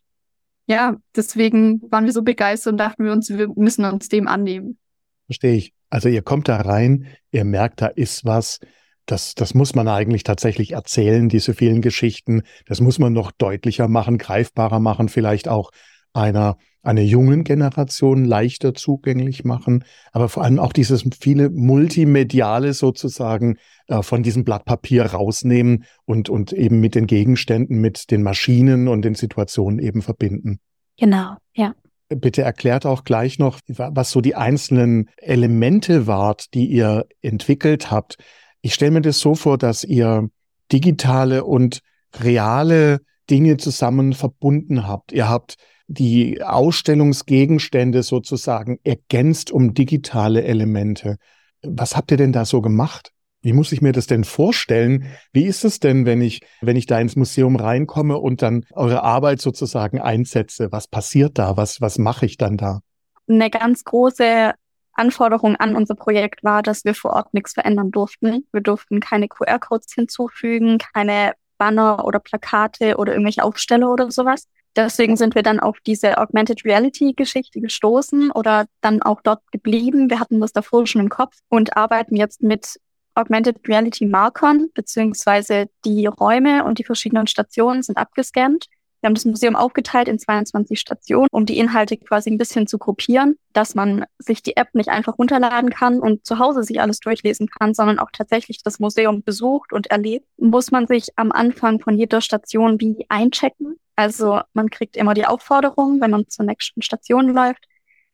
ja, 0.65 0.95
deswegen 1.13 1.81
waren 1.91 2.05
wir 2.05 2.13
so 2.13 2.24
begeistert 2.24 2.71
und 2.71 2.77
dachten 2.77 3.03
wir 3.03 3.12
uns, 3.12 3.29
wir 3.29 3.50
müssen 3.50 3.83
uns 3.83 4.07
dem 4.07 4.29
annehmen. 4.29 4.77
Verstehe 5.25 5.55
ich. 5.55 5.74
Also 5.89 6.07
ihr 6.07 6.21
kommt 6.21 6.48
da 6.48 6.55
rein, 6.55 7.05
ihr 7.31 7.43
merkt, 7.43 7.81
da 7.81 7.88
ist 7.88 8.24
was, 8.24 8.62
das, 9.11 9.35
das 9.35 9.53
muss 9.53 9.75
man 9.75 9.87
eigentlich 9.87 10.23
tatsächlich 10.23 10.73
erzählen, 10.73 11.29
diese 11.29 11.53
vielen 11.53 11.81
Geschichten. 11.81 12.43
Das 12.65 12.81
muss 12.81 12.99
man 12.99 13.13
noch 13.13 13.31
deutlicher 13.31 13.87
machen, 13.87 14.17
greifbarer 14.17 14.79
machen, 14.79 15.09
vielleicht 15.09 15.47
auch 15.47 15.71
einer, 16.13 16.57
einer 16.81 17.01
jungen 17.01 17.43
Generation 17.43 18.25
leichter 18.25 18.73
zugänglich 18.73 19.43
machen, 19.43 19.83
aber 20.11 20.29
vor 20.29 20.43
allem 20.43 20.59
auch 20.59 20.73
dieses 20.73 21.05
viele 21.19 21.49
Multimediale 21.49 22.73
sozusagen 22.73 23.57
äh, 23.87 24.01
von 24.01 24.23
diesem 24.23 24.43
Blatt 24.43 24.65
Papier 24.65 25.05
rausnehmen 25.05 25.85
und, 26.05 26.29
und 26.29 26.53
eben 26.53 26.79
mit 26.79 26.95
den 26.95 27.07
Gegenständen, 27.07 27.79
mit 27.79 28.11
den 28.11 28.23
Maschinen 28.23 28.87
und 28.87 29.03
den 29.03 29.15
Situationen 29.15 29.79
eben 29.79 30.01
verbinden. 30.01 30.59
Genau, 30.97 31.35
ja. 31.53 31.73
bitte 32.09 32.41
erklärt 32.41 32.85
auch 32.85 33.03
gleich 33.03 33.39
noch, 33.39 33.59
was 33.67 34.11
so 34.11 34.21
die 34.21 34.35
einzelnen 34.35 35.09
Elemente 35.17 36.07
wart, 36.07 36.53
die 36.53 36.65
ihr 36.65 37.05
entwickelt 37.21 37.91
habt. 37.91 38.17
Ich 38.61 38.73
stelle 38.73 38.91
mir 38.91 39.01
das 39.01 39.19
so 39.19 39.35
vor, 39.35 39.57
dass 39.57 39.83
ihr 39.83 40.29
digitale 40.71 41.43
und 41.45 41.79
reale 42.19 42.99
Dinge 43.29 43.57
zusammen 43.57 44.13
verbunden 44.13 44.87
habt. 44.87 45.11
Ihr 45.11 45.29
habt 45.29 45.55
die 45.87 46.41
Ausstellungsgegenstände 46.43 48.03
sozusagen 48.03 48.79
ergänzt 48.83 49.51
um 49.51 49.73
digitale 49.73 50.43
Elemente. 50.43 51.17
Was 51.63 51.95
habt 51.95 52.11
ihr 52.11 52.17
denn 52.17 52.31
da 52.31 52.45
so 52.45 52.61
gemacht? 52.61 53.11
Wie 53.41 53.53
muss 53.53 53.71
ich 53.71 53.81
mir 53.81 53.93
das 53.93 54.05
denn 54.05 54.23
vorstellen? 54.25 55.05
Wie 55.31 55.45
ist 55.45 55.63
es 55.63 55.79
denn, 55.79 56.05
wenn 56.05 56.21
ich, 56.21 56.41
wenn 56.61 56.75
ich 56.75 56.85
da 56.85 56.99
ins 56.99 57.15
Museum 57.15 57.55
reinkomme 57.55 58.17
und 58.17 58.41
dann 58.41 58.65
eure 58.73 59.03
Arbeit 59.03 59.41
sozusagen 59.41 59.99
einsetze? 59.99 60.71
Was 60.71 60.87
passiert 60.87 61.37
da? 61.37 61.55
Was, 61.55 61.79
was 61.79 61.97
mache 61.97 62.25
ich 62.25 62.37
dann 62.37 62.57
da? 62.57 62.81
Eine 63.27 63.49
ganz 63.49 63.83
große 63.83 64.53
Anforderung 65.00 65.56
an 65.56 65.75
unser 65.75 65.96
Projekt 65.96 66.44
war, 66.44 66.62
dass 66.62 66.86
wir 66.86 66.94
vor 66.94 67.13
Ort 67.13 67.34
nichts 67.34 67.53
verändern 67.53 67.91
durften. 67.91 68.46
Wir 68.51 68.62
durften 68.62 69.00
keine 69.00 69.27
QR-Codes 69.27 69.94
hinzufügen, 69.94 70.77
keine 70.77 71.34
Banner 71.58 72.06
oder 72.06 72.20
Plakate 72.20 72.98
oder 72.98 73.13
irgendwelche 73.13 73.44
Aufsteller 73.44 73.91
oder 73.91 74.12
sowas. 74.12 74.48
Deswegen 74.75 75.18
sind 75.18 75.36
wir 75.36 75.44
dann 75.44 75.60
auf 75.60 75.79
diese 75.86 76.18
Augmented 76.18 76.63
Reality 76.63 77.13
Geschichte 77.13 77.60
gestoßen 77.60 78.32
oder 78.32 78.65
dann 78.82 79.01
auch 79.01 79.22
dort 79.22 79.41
geblieben. 79.51 80.10
Wir 80.10 80.20
hatten 80.20 80.39
das 80.39 80.53
davor 80.53 80.86
schon 80.86 81.01
im 81.01 81.10
Kopf 81.10 81.36
und 81.50 81.75
arbeiten 81.75 82.15
jetzt 82.15 82.41
mit 82.44 82.79
Augmented 83.15 83.58
Reality 83.68 84.06
Markern, 84.06 84.70
beziehungsweise 84.74 85.70
die 85.84 86.06
Räume 86.06 86.63
und 86.63 86.79
die 86.79 86.84
verschiedenen 86.84 87.27
Stationen 87.27 87.82
sind 87.82 87.98
abgescannt. 87.98 88.68
Wir 89.01 89.08
haben 89.08 89.15
das 89.15 89.25
Museum 89.25 89.56
aufgeteilt 89.56 90.08
in 90.08 90.20
22 90.20 90.79
Stationen, 90.79 91.27
um 91.32 91.46
die 91.46 91.58
Inhalte 91.58 91.98
quasi 91.98 92.29
ein 92.29 92.38
bisschen 92.38 92.68
zu 92.68 92.77
gruppieren, 92.77 93.38
dass 93.53 93.74
man 93.74 94.06
sich 94.18 94.44
die 94.44 94.58
App 94.58 94.75
nicht 94.75 94.89
einfach 94.89 95.18
runterladen 95.18 95.70
kann 95.70 96.00
und 96.00 96.25
zu 96.25 96.39
Hause 96.39 96.63
sich 96.63 96.82
alles 96.82 97.00
durchlesen 97.00 97.48
kann, 97.48 97.74
sondern 97.74 98.00
auch 98.00 98.12
tatsächlich 98.12 98.62
das 98.62 98.79
Museum 98.79 99.24
besucht 99.24 99.72
und 99.72 99.88
erlebt, 99.88 100.27
muss 100.38 100.72
man 100.72 100.86
sich 100.88 101.08
am 101.15 101.32
Anfang 101.32 101.79
von 101.79 101.98
jeder 101.98 102.20
Station 102.20 102.79
wie 102.82 103.06
einchecken. 103.08 103.79
Also 103.96 104.41
man 104.53 104.70
kriegt 104.70 104.98
immer 104.98 105.13
die 105.13 105.25
Aufforderung, 105.25 106.01
wenn 106.01 106.12
man 106.12 106.27
zur 106.27 106.46
nächsten 106.46 106.82
Station 106.82 107.29
läuft, 107.29 107.65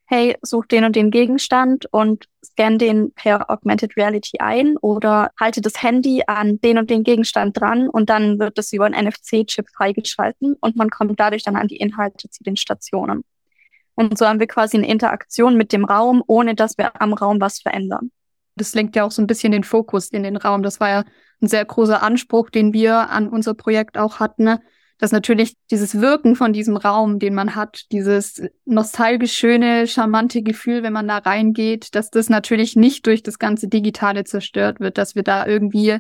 hey, 0.06 0.38
such 0.42 0.66
den 0.68 0.86
und 0.86 0.96
den 0.96 1.12
Gegenstand 1.12 1.88
und 1.92 2.26
scan 2.44 2.78
den 2.78 3.12
per 3.14 3.50
Augmented 3.50 3.98
Reality 3.98 4.38
ein 4.40 4.78
oder 4.78 5.32
halte 5.40 5.62
das 5.62 5.82
Handy 5.82 6.24
an 6.28 6.60
den 6.62 6.78
und 6.78 6.90
den 6.90 7.04
Gegenstand 7.04 7.60
dran 7.60 7.90
und 7.90 8.10
dann 8.10 8.40
wird 8.40 8.58
es 8.58 8.72
über 8.72 8.86
einen 8.86 9.08
NFC-Chip 9.08 9.68
freigeschalten 9.76 10.56
und 10.60 10.76
man 10.76 10.90
kommt 10.90 11.20
dadurch 11.20 11.44
dann 11.44 11.56
an 11.56 11.68
die 11.68 11.78
Inhalte 11.78 12.30
zu 12.30 12.44
den 12.44 12.56
Stationen. 12.56 13.24
Und 13.96 14.18
so 14.18 14.28
haben 14.28 14.40
wir 14.40 14.48
quasi 14.48 14.78
eine 14.78 14.88
Interaktion 14.88 15.56
mit 15.56 15.72
dem 15.72 15.86
Raum, 15.86 16.22
ohne 16.28 16.54
dass 16.54 16.78
wir 16.78 17.02
am 17.02 17.14
Raum 17.14 17.40
was 17.40 17.60
verändern. 17.60 18.12
Das 18.56 18.76
lenkt 18.76 18.96
ja 18.96 19.06
auch 19.06 19.12
so 19.12 19.22
ein 19.22 19.28
bisschen 19.28 19.52
den 19.52 19.64
Fokus 19.64 20.10
in 20.10 20.24
den 20.24 20.38
Raum. 20.38 20.64
Das 20.64 20.80
war 20.80 20.90
ja 20.90 21.04
ein 21.42 21.48
sehr 21.48 21.66
großer 21.66 22.04
Anspruch, 22.04 22.50
den 22.50 22.74
wir 22.74 23.10
an 23.10 23.28
unser 23.28 23.54
Projekt 23.54 23.98
auch 23.98 24.20
hatten, 24.20 24.44
ne? 24.44 24.62
Dass 24.98 25.12
natürlich 25.12 25.56
dieses 25.72 26.00
Wirken 26.00 26.36
von 26.36 26.54
diesem 26.54 26.78
Raum, 26.78 27.20
den 27.20 27.34
man 27.34 27.56
hat, 27.56 27.86
dieses 27.92 28.42
nostalgisch 28.66 29.34
schöne, 29.34 29.88
charmante 29.88 30.42
Gefühl, 30.42 30.84
wenn 30.84 30.94
man 30.94 31.08
da 31.08 31.18
reingeht, 31.18 31.96
dass 31.96 32.10
das 32.10 32.30
natürlich 32.30 32.76
nicht 32.76 33.06
durch 33.06 33.22
das 33.22 33.40
ganze 33.40 33.68
Digitale 33.68 34.24
zerstört 34.24 34.80
wird, 34.80 34.98
dass 34.98 35.16
wir 35.16 35.24
da 35.24 35.46
irgendwie 35.46 35.98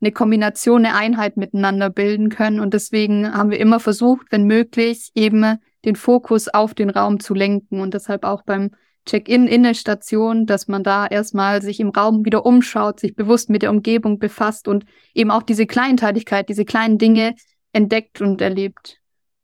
eine 0.00 0.12
Kombination, 0.12 0.84
eine 0.84 0.94
Einheit 0.94 1.36
miteinander 1.36 1.90
bilden 1.90 2.28
können. 2.28 2.60
Und 2.60 2.74
deswegen 2.74 3.34
haben 3.34 3.50
wir 3.50 3.58
immer 3.58 3.80
versucht, 3.80 4.28
wenn 4.30 4.44
möglich, 4.44 5.10
eben 5.14 5.58
den 5.84 5.96
Fokus 5.96 6.48
auf 6.48 6.74
den 6.74 6.90
Raum 6.90 7.20
zu 7.20 7.34
lenken 7.34 7.80
und 7.80 7.94
deshalb 7.94 8.24
auch 8.24 8.42
beim 8.42 8.70
Check-in 9.06 9.46
in 9.46 9.62
der 9.62 9.74
Station, 9.74 10.44
dass 10.44 10.68
man 10.68 10.82
da 10.82 11.06
erstmal 11.06 11.62
sich 11.62 11.80
im 11.80 11.88
Raum 11.88 12.24
wieder 12.26 12.44
umschaut, 12.44 13.00
sich 13.00 13.16
bewusst 13.16 13.48
mit 13.48 13.62
der 13.62 13.70
Umgebung 13.70 14.18
befasst 14.18 14.68
und 14.68 14.84
eben 15.14 15.30
auch 15.30 15.42
diese 15.42 15.66
Kleinteiligkeit, 15.66 16.48
diese 16.48 16.66
kleinen 16.66 16.98
Dinge 16.98 17.34
entdeckt 17.72 18.20
und 18.20 18.40
erlebt 18.40 19.00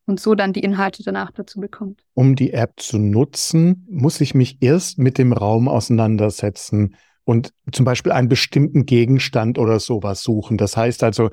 und 0.07 0.21
so 0.21 0.35
dann 0.35 0.53
die 0.53 0.61
Inhalte 0.61 1.03
danach 1.03 1.31
dazu 1.31 1.61
bekommt. 1.61 2.03
Um 2.15 2.37
die 2.37 2.53
App 2.53 2.75
zu 2.77 2.99
nutzen, 2.99 3.87
muss 3.89 4.21
ich 4.21 4.35
mich 4.35 4.59
erst 4.61 4.99
mit 4.99 5.19
dem 5.19 5.33
Raum 5.33 5.69
auseinandersetzen 5.69 6.97
und 7.25 7.53
zum 7.73 7.85
Beispiel 7.85 8.13
einen 8.13 8.29
bestimmten 8.29 8.87
Gegenstand 8.87 9.59
oder 9.59 9.81
sowas 9.81 10.23
suchen. 10.23 10.59
Das 10.59 10.77
heißt 10.77 11.03
also, 11.03 11.31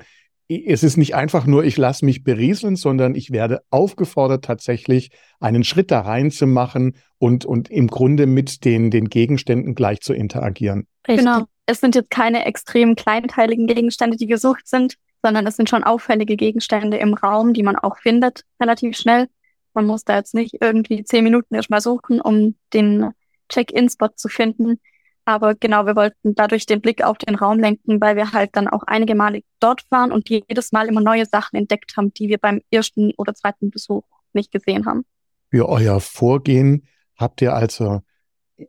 es 0.48 0.82
ist 0.82 0.96
nicht 0.96 1.14
einfach 1.14 1.46
nur, 1.46 1.64
ich 1.64 1.76
lasse 1.76 2.04
mich 2.04 2.24
berieseln, 2.24 2.76
sondern 2.76 3.14
ich 3.14 3.30
werde 3.30 3.60
aufgefordert, 3.70 4.44
tatsächlich 4.44 5.10
einen 5.40 5.64
Schritt 5.64 5.90
da 5.90 6.00
rein 6.00 6.30
zu 6.30 6.46
machen 6.46 6.96
und, 7.18 7.44
und 7.44 7.70
im 7.70 7.88
Grunde 7.88 8.26
mit 8.26 8.64
den, 8.64 8.90
den 8.90 9.08
Gegenständen 9.08 9.74
gleich 9.74 10.00
zu 10.00 10.12
interagieren. 10.12 10.86
Richtig. 11.06 11.24
Genau. 11.24 11.44
Es 11.66 11.80
sind 11.80 11.94
jetzt 11.94 12.10
keine 12.10 12.44
extrem 12.44 12.96
kleinteiligen 12.96 13.66
Gegenstände, 13.66 14.16
die 14.16 14.26
gesucht 14.26 14.66
sind, 14.66 14.96
sondern 15.22 15.46
es 15.46 15.56
sind 15.56 15.70
schon 15.70 15.84
auffällige 15.84 16.36
Gegenstände 16.36 16.96
im 16.98 17.14
Raum, 17.14 17.54
die 17.54 17.62
man 17.62 17.76
auch 17.76 17.98
findet, 17.98 18.44
relativ 18.60 18.96
schnell. 18.96 19.28
Man 19.74 19.86
muss 19.86 20.04
da 20.04 20.16
jetzt 20.16 20.34
nicht 20.34 20.56
irgendwie 20.60 21.04
zehn 21.04 21.24
Minuten 21.24 21.54
erstmal 21.54 21.80
suchen, 21.80 22.20
um 22.20 22.56
den 22.74 23.10
Check-in-Spot 23.48 24.10
zu 24.16 24.28
finden. 24.28 24.80
Aber 25.24 25.54
genau, 25.54 25.86
wir 25.86 25.94
wollten 25.94 26.34
dadurch 26.34 26.66
den 26.66 26.80
Blick 26.80 27.04
auf 27.04 27.16
den 27.18 27.36
Raum 27.36 27.60
lenken, 27.60 28.00
weil 28.00 28.16
wir 28.16 28.32
halt 28.32 28.50
dann 28.54 28.66
auch 28.66 28.82
einige 28.82 29.14
Male 29.14 29.42
dort 29.60 29.84
waren 29.90 30.10
und 30.10 30.28
jedes 30.28 30.72
Mal 30.72 30.88
immer 30.88 31.00
neue 31.00 31.26
Sachen 31.26 31.56
entdeckt 31.56 31.96
haben, 31.96 32.12
die 32.12 32.28
wir 32.28 32.38
beim 32.38 32.60
ersten 32.70 33.12
oder 33.16 33.34
zweiten 33.34 33.70
Besuch 33.70 34.02
nicht 34.32 34.50
gesehen 34.50 34.84
haben. 34.84 35.04
Für 35.50 35.68
euer 35.68 36.00
Vorgehen 36.00 36.88
habt 37.16 37.40
ihr 37.40 37.54
also 37.54 38.00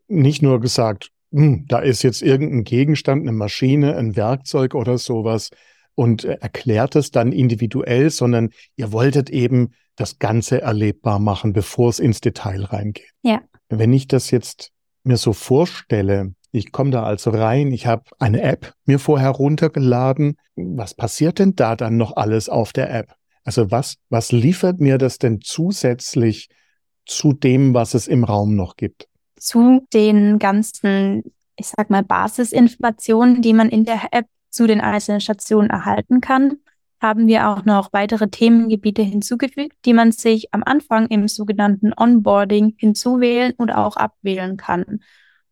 nicht 0.07 0.41
nur 0.43 0.59
gesagt, 0.59 1.09
hm, 1.31 1.65
da 1.67 1.79
ist 1.79 2.03
jetzt 2.03 2.21
irgendein 2.21 2.63
Gegenstand, 2.63 3.23
eine 3.23 3.31
Maschine, 3.31 3.95
ein 3.97 4.15
Werkzeug 4.15 4.75
oder 4.75 4.99
sowas, 4.99 5.49
und 5.95 6.25
äh, 6.25 6.37
erklärt 6.41 6.95
es 6.95 7.11
dann 7.11 7.31
individuell, 7.31 8.09
sondern 8.09 8.49
ihr 8.75 8.91
wolltet 8.91 9.29
eben 9.29 9.73
das 9.95 10.19
Ganze 10.19 10.61
erlebbar 10.61 11.19
machen, 11.19 11.53
bevor 11.53 11.89
es 11.89 11.99
ins 11.99 12.21
Detail 12.21 12.63
reingeht. 12.63 13.11
Ja. 13.21 13.41
Wenn 13.69 13.93
ich 13.93 14.07
das 14.07 14.31
jetzt 14.31 14.71
mir 15.03 15.17
so 15.17 15.33
vorstelle, 15.33 16.33
ich 16.51 16.71
komme 16.71 16.91
da 16.91 17.03
also 17.03 17.31
rein, 17.31 17.71
ich 17.71 17.87
habe 17.87 18.03
eine 18.19 18.41
App 18.41 18.73
mir 18.85 18.99
vorher 18.99 19.31
runtergeladen. 19.31 20.37
Was 20.55 20.93
passiert 20.93 21.39
denn 21.39 21.55
da 21.55 21.75
dann 21.75 21.97
noch 21.97 22.15
alles 22.15 22.47
auf 22.47 22.73
der 22.73 22.93
App? 22.93 23.15
Also 23.43 23.71
was, 23.71 23.95
was 24.09 24.31
liefert 24.31 24.79
mir 24.79 24.97
das 24.97 25.17
denn 25.17 25.41
zusätzlich 25.41 26.49
zu 27.05 27.33
dem, 27.33 27.73
was 27.73 27.95
es 27.95 28.07
im 28.07 28.23
Raum 28.23 28.55
noch 28.55 28.75
gibt? 28.77 29.07
Zu 29.35 29.85
den 29.93 30.39
ganzen, 30.39 31.23
ich 31.57 31.67
sag 31.67 31.89
mal, 31.89 32.03
Basisinformationen, 32.03 33.41
die 33.41 33.53
man 33.53 33.69
in 33.69 33.83
der 33.83 34.01
App 34.11 34.27
zu 34.53 34.67
den 34.67 34.81
einzelnen 34.81 35.19
Stationen 35.19 35.69
erhalten 35.69 36.21
kann, 36.21 36.57
haben 37.01 37.27
wir 37.27 37.49
auch 37.49 37.65
noch 37.65 37.91
weitere 37.91 38.29
Themengebiete 38.29 39.01
hinzugefügt, 39.01 39.75
die 39.85 39.93
man 39.93 40.11
sich 40.11 40.53
am 40.53 40.63
Anfang 40.63 41.07
im 41.07 41.27
sogenannten 41.27 41.91
Onboarding 41.95 42.75
hinzuwählen 42.77 43.53
oder 43.57 43.79
auch 43.79 43.97
abwählen 43.97 44.55
kann. 44.55 45.01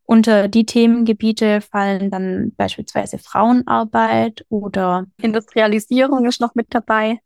Unter 0.04 0.48
die 0.48 0.66
Themengebiete 0.66 1.62
fallen 1.62 2.12
dann 2.12 2.54
beispielsweise 2.56 3.18
Frauenarbeit 3.18 4.46
oder 4.50 5.08
Industrialisierung 5.22 6.26
ist 6.26 6.40
noch 6.40 6.56
mit 6.56 6.68
dabei. 6.70 7.20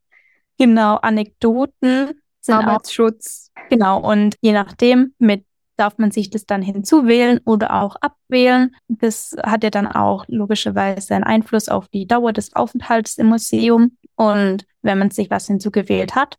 Genau, 0.58 0.96
Anekdoten 0.96 2.22
sind 2.42 2.56
Arbeitsschutz. 2.56 3.52
Auch, 3.56 3.70
genau, 3.70 4.00
und 4.00 4.38
je 4.42 4.54
nachdem, 4.54 5.14
mit 5.20 5.46
darf 5.78 5.98
man 5.98 6.12
sich 6.12 6.30
das 6.30 6.46
dann 6.46 6.62
hinzuwählen 6.62 7.40
oder 7.46 7.82
auch 7.82 7.96
abwählen. 7.98 8.76
Das 8.88 9.36
hat 9.44 9.64
ja 9.64 9.70
dann 9.70 9.88
auch 9.88 10.26
logischerweise 10.28 11.16
einen 11.16 11.24
Einfluss 11.24 11.70
auf 11.70 11.88
die 11.90 12.08
Dauer 12.08 12.34
des 12.34 12.56
Aufenthalts 12.56 13.18
im 13.18 13.28
Museum. 13.28 13.98
Und 14.16 14.66
wenn 14.82 15.00
man 15.00 15.12
sich 15.12 15.30
was 15.30 15.48
hinzugewählt 15.48 16.16
hat, 16.16 16.38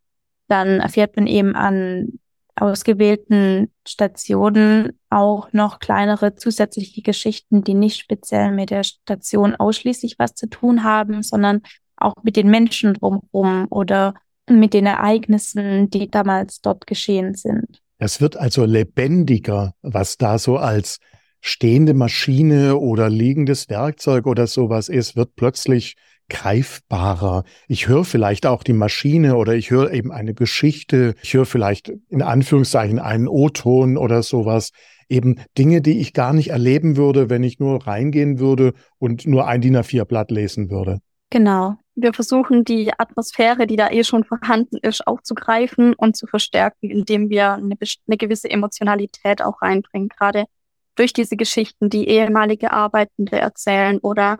dann 0.48 0.80
erfährt 0.80 1.16
man 1.16 1.26
eben 1.26 1.54
an 1.54 2.18
ausgewählten 2.58 3.70
Stationen 3.86 4.98
auch 5.10 5.52
noch 5.52 5.78
kleinere 5.78 6.36
zusätzliche 6.36 7.02
Geschichten, 7.02 7.62
die 7.62 7.74
nicht 7.74 7.98
speziell 7.98 8.50
mit 8.50 8.70
der 8.70 8.82
Station 8.82 9.54
ausschließlich 9.54 10.18
was 10.18 10.34
zu 10.34 10.48
tun 10.48 10.82
haben, 10.82 11.22
sondern 11.22 11.60
auch 11.96 12.14
mit 12.22 12.36
den 12.36 12.48
Menschen 12.48 12.94
drumherum 12.94 13.66
oder 13.68 14.14
mit 14.48 14.72
den 14.72 14.86
Ereignissen, 14.86 15.90
die 15.90 16.10
damals 16.10 16.60
dort 16.60 16.86
geschehen 16.86 17.34
sind. 17.34 17.82
Es 17.98 18.20
wird 18.20 18.36
also 18.36 18.64
lebendiger, 18.64 19.74
was 19.82 20.16
da 20.16 20.38
so 20.38 20.56
als 20.58 20.98
stehende 21.40 21.94
Maschine 21.94 22.76
oder 22.76 23.08
liegendes 23.08 23.68
Werkzeug 23.68 24.26
oder 24.26 24.46
sowas 24.46 24.88
ist, 24.88 25.16
wird 25.16 25.36
plötzlich 25.36 25.94
greifbarer. 26.28 27.44
Ich 27.68 27.88
höre 27.88 28.04
vielleicht 28.04 28.46
auch 28.46 28.64
die 28.64 28.72
Maschine 28.72 29.36
oder 29.36 29.54
ich 29.54 29.70
höre 29.70 29.92
eben 29.92 30.10
eine 30.10 30.34
Geschichte. 30.34 31.14
Ich 31.22 31.34
höre 31.34 31.46
vielleicht 31.46 31.92
in 32.08 32.22
Anführungszeichen 32.22 32.98
einen 32.98 33.28
O-Ton 33.28 33.96
oder 33.96 34.22
sowas. 34.22 34.70
Eben 35.08 35.36
Dinge, 35.56 35.82
die 35.82 36.00
ich 36.00 36.12
gar 36.12 36.32
nicht 36.32 36.50
erleben 36.50 36.96
würde, 36.96 37.30
wenn 37.30 37.44
ich 37.44 37.60
nur 37.60 37.86
reingehen 37.86 38.40
würde 38.40 38.72
und 38.98 39.26
nur 39.26 39.46
ein 39.46 39.60
DIN 39.60 39.76
A4-Blatt 39.76 40.32
lesen 40.32 40.68
würde. 40.68 40.98
Genau. 41.30 41.76
Wir 41.98 42.12
versuchen 42.12 42.64
die 42.64 42.92
Atmosphäre, 42.96 43.66
die 43.66 43.76
da 43.76 43.88
eh 43.90 44.04
schon 44.04 44.22
vorhanden 44.22 44.76
ist, 44.82 45.06
aufzugreifen 45.06 45.94
und 45.94 46.14
zu 46.14 46.26
verstärken, 46.26 46.90
indem 46.90 47.30
wir 47.30 47.54
eine, 47.54 47.74
eine 48.06 48.16
gewisse 48.18 48.50
Emotionalität 48.50 49.40
auch 49.42 49.62
reinbringen, 49.62 50.10
gerade 50.10 50.44
durch 50.94 51.14
diese 51.14 51.36
Geschichten, 51.36 51.88
die 51.88 52.06
ehemalige 52.08 52.72
Arbeitende 52.72 53.38
erzählen 53.38 53.98
oder 53.98 54.38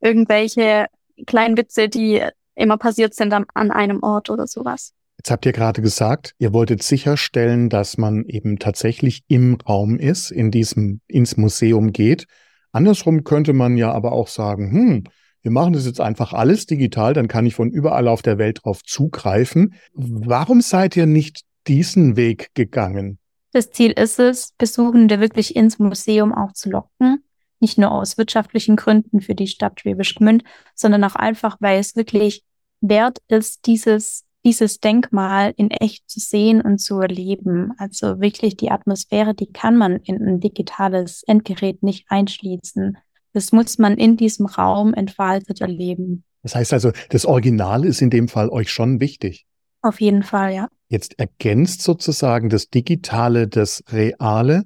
irgendwelche 0.00 0.86
kleinen 1.26 1.56
Witze, 1.56 1.88
die 1.88 2.22
immer 2.54 2.76
passiert 2.76 3.14
sind 3.14 3.32
an, 3.32 3.46
an 3.54 3.72
einem 3.72 4.02
Ort 4.02 4.30
oder 4.30 4.46
sowas. 4.46 4.92
Jetzt 5.18 5.30
habt 5.30 5.46
ihr 5.46 5.52
gerade 5.52 5.82
gesagt, 5.82 6.34
ihr 6.38 6.52
wolltet 6.52 6.82
sicherstellen, 6.82 7.70
dass 7.70 7.96
man 7.96 8.24
eben 8.26 8.58
tatsächlich 8.58 9.22
im 9.26 9.56
Raum 9.66 9.98
ist, 9.98 10.30
in 10.30 10.50
diesem, 10.50 11.00
ins 11.06 11.36
Museum 11.36 11.92
geht. 11.92 12.26
Andersrum 12.72 13.24
könnte 13.24 13.52
man 13.52 13.76
ja 13.76 13.90
aber 13.92 14.12
auch 14.12 14.28
sagen, 14.28 14.70
hm, 14.70 15.04
wir 15.44 15.50
machen 15.50 15.74
das 15.74 15.84
jetzt 15.84 16.00
einfach 16.00 16.32
alles 16.32 16.64
digital, 16.64 17.12
dann 17.12 17.28
kann 17.28 17.44
ich 17.44 17.54
von 17.54 17.70
überall 17.70 18.08
auf 18.08 18.22
der 18.22 18.38
Welt 18.38 18.60
drauf 18.64 18.82
zugreifen. 18.82 19.74
Warum 19.92 20.62
seid 20.62 20.96
ihr 20.96 21.04
nicht 21.04 21.42
diesen 21.66 22.16
Weg 22.16 22.54
gegangen? 22.54 23.18
Das 23.52 23.70
Ziel 23.70 23.92
ist 23.92 24.18
es, 24.18 24.52
Besuchende 24.56 25.20
wirklich 25.20 25.54
ins 25.54 25.78
Museum 25.78 26.34
auch 26.34 26.52
zu 26.52 26.70
locken. 26.70 27.22
Nicht 27.60 27.76
nur 27.76 27.92
aus 27.92 28.16
wirtschaftlichen 28.16 28.76
Gründen 28.76 29.20
für 29.20 29.34
die 29.34 29.46
Stadt 29.46 29.80
Schwäbisch 29.80 30.14
Gmünd, 30.14 30.44
sondern 30.74 31.04
auch 31.04 31.14
einfach, 31.14 31.58
weil 31.60 31.78
es 31.78 31.94
wirklich 31.94 32.42
wert 32.80 33.18
ist, 33.28 33.66
dieses, 33.66 34.24
dieses 34.46 34.80
Denkmal 34.80 35.52
in 35.58 35.70
echt 35.70 36.08
zu 36.08 36.20
sehen 36.20 36.62
und 36.62 36.78
zu 36.78 36.98
erleben. 37.00 37.72
Also 37.76 38.18
wirklich 38.18 38.56
die 38.56 38.70
Atmosphäre, 38.70 39.34
die 39.34 39.52
kann 39.52 39.76
man 39.76 39.98
in 39.98 40.26
ein 40.26 40.40
digitales 40.40 41.22
Endgerät 41.24 41.82
nicht 41.82 42.06
einschließen. 42.08 42.96
Das 43.34 43.52
muss 43.52 43.78
man 43.78 43.98
in 43.98 44.16
diesem 44.16 44.46
Raum 44.46 44.94
entfaltet 44.94 45.60
erleben. 45.60 46.24
Das 46.42 46.54
heißt 46.54 46.72
also, 46.72 46.92
das 47.10 47.26
Original 47.26 47.84
ist 47.84 48.00
in 48.00 48.10
dem 48.10 48.28
Fall 48.28 48.48
euch 48.48 48.70
schon 48.70 49.00
wichtig. 49.00 49.44
Auf 49.82 50.00
jeden 50.00 50.22
Fall, 50.22 50.54
ja. 50.54 50.68
Jetzt 50.88 51.18
ergänzt 51.18 51.82
sozusagen 51.82 52.48
das 52.48 52.70
Digitale 52.70 53.48
das 53.48 53.82
Reale. 53.90 54.62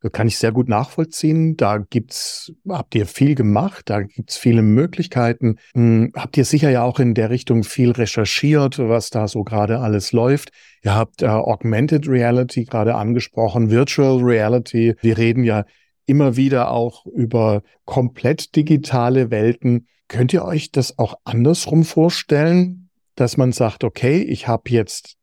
Das 0.00 0.12
kann 0.12 0.28
ich 0.28 0.38
sehr 0.38 0.52
gut 0.52 0.68
nachvollziehen. 0.68 1.56
Da 1.56 1.78
gibt's, 1.78 2.52
habt 2.68 2.94
ihr 2.94 3.06
viel 3.06 3.34
gemacht, 3.34 3.90
da 3.90 4.02
gibt's 4.02 4.36
viele 4.36 4.62
Möglichkeiten. 4.62 5.58
Hm, 5.74 6.12
habt 6.14 6.36
ihr 6.36 6.44
sicher 6.44 6.70
ja 6.70 6.84
auch 6.84 7.00
in 7.00 7.14
der 7.14 7.30
Richtung 7.30 7.64
viel 7.64 7.90
recherchiert, 7.90 8.78
was 8.78 9.10
da 9.10 9.26
so 9.26 9.42
gerade 9.42 9.80
alles 9.80 10.12
läuft. 10.12 10.50
Ihr 10.82 10.94
habt 10.94 11.22
äh, 11.22 11.26
Augmented 11.26 12.08
Reality 12.08 12.64
gerade 12.64 12.94
angesprochen, 12.94 13.70
Virtual 13.70 14.22
Reality. 14.22 14.94
Wir 15.00 15.18
reden 15.18 15.42
ja 15.42 15.64
immer 16.08 16.36
wieder 16.36 16.70
auch 16.70 17.06
über 17.06 17.62
komplett 17.84 18.56
digitale 18.56 19.30
Welten. 19.30 19.86
Könnt 20.08 20.32
ihr 20.32 20.44
euch 20.44 20.72
das 20.72 20.98
auch 20.98 21.18
andersrum 21.24 21.84
vorstellen? 21.84 22.88
dass 23.18 23.36
man 23.36 23.52
sagt, 23.52 23.84
okay, 23.84 24.22
ich 24.22 24.46
habe 24.46 24.70
jetzt 24.70 25.16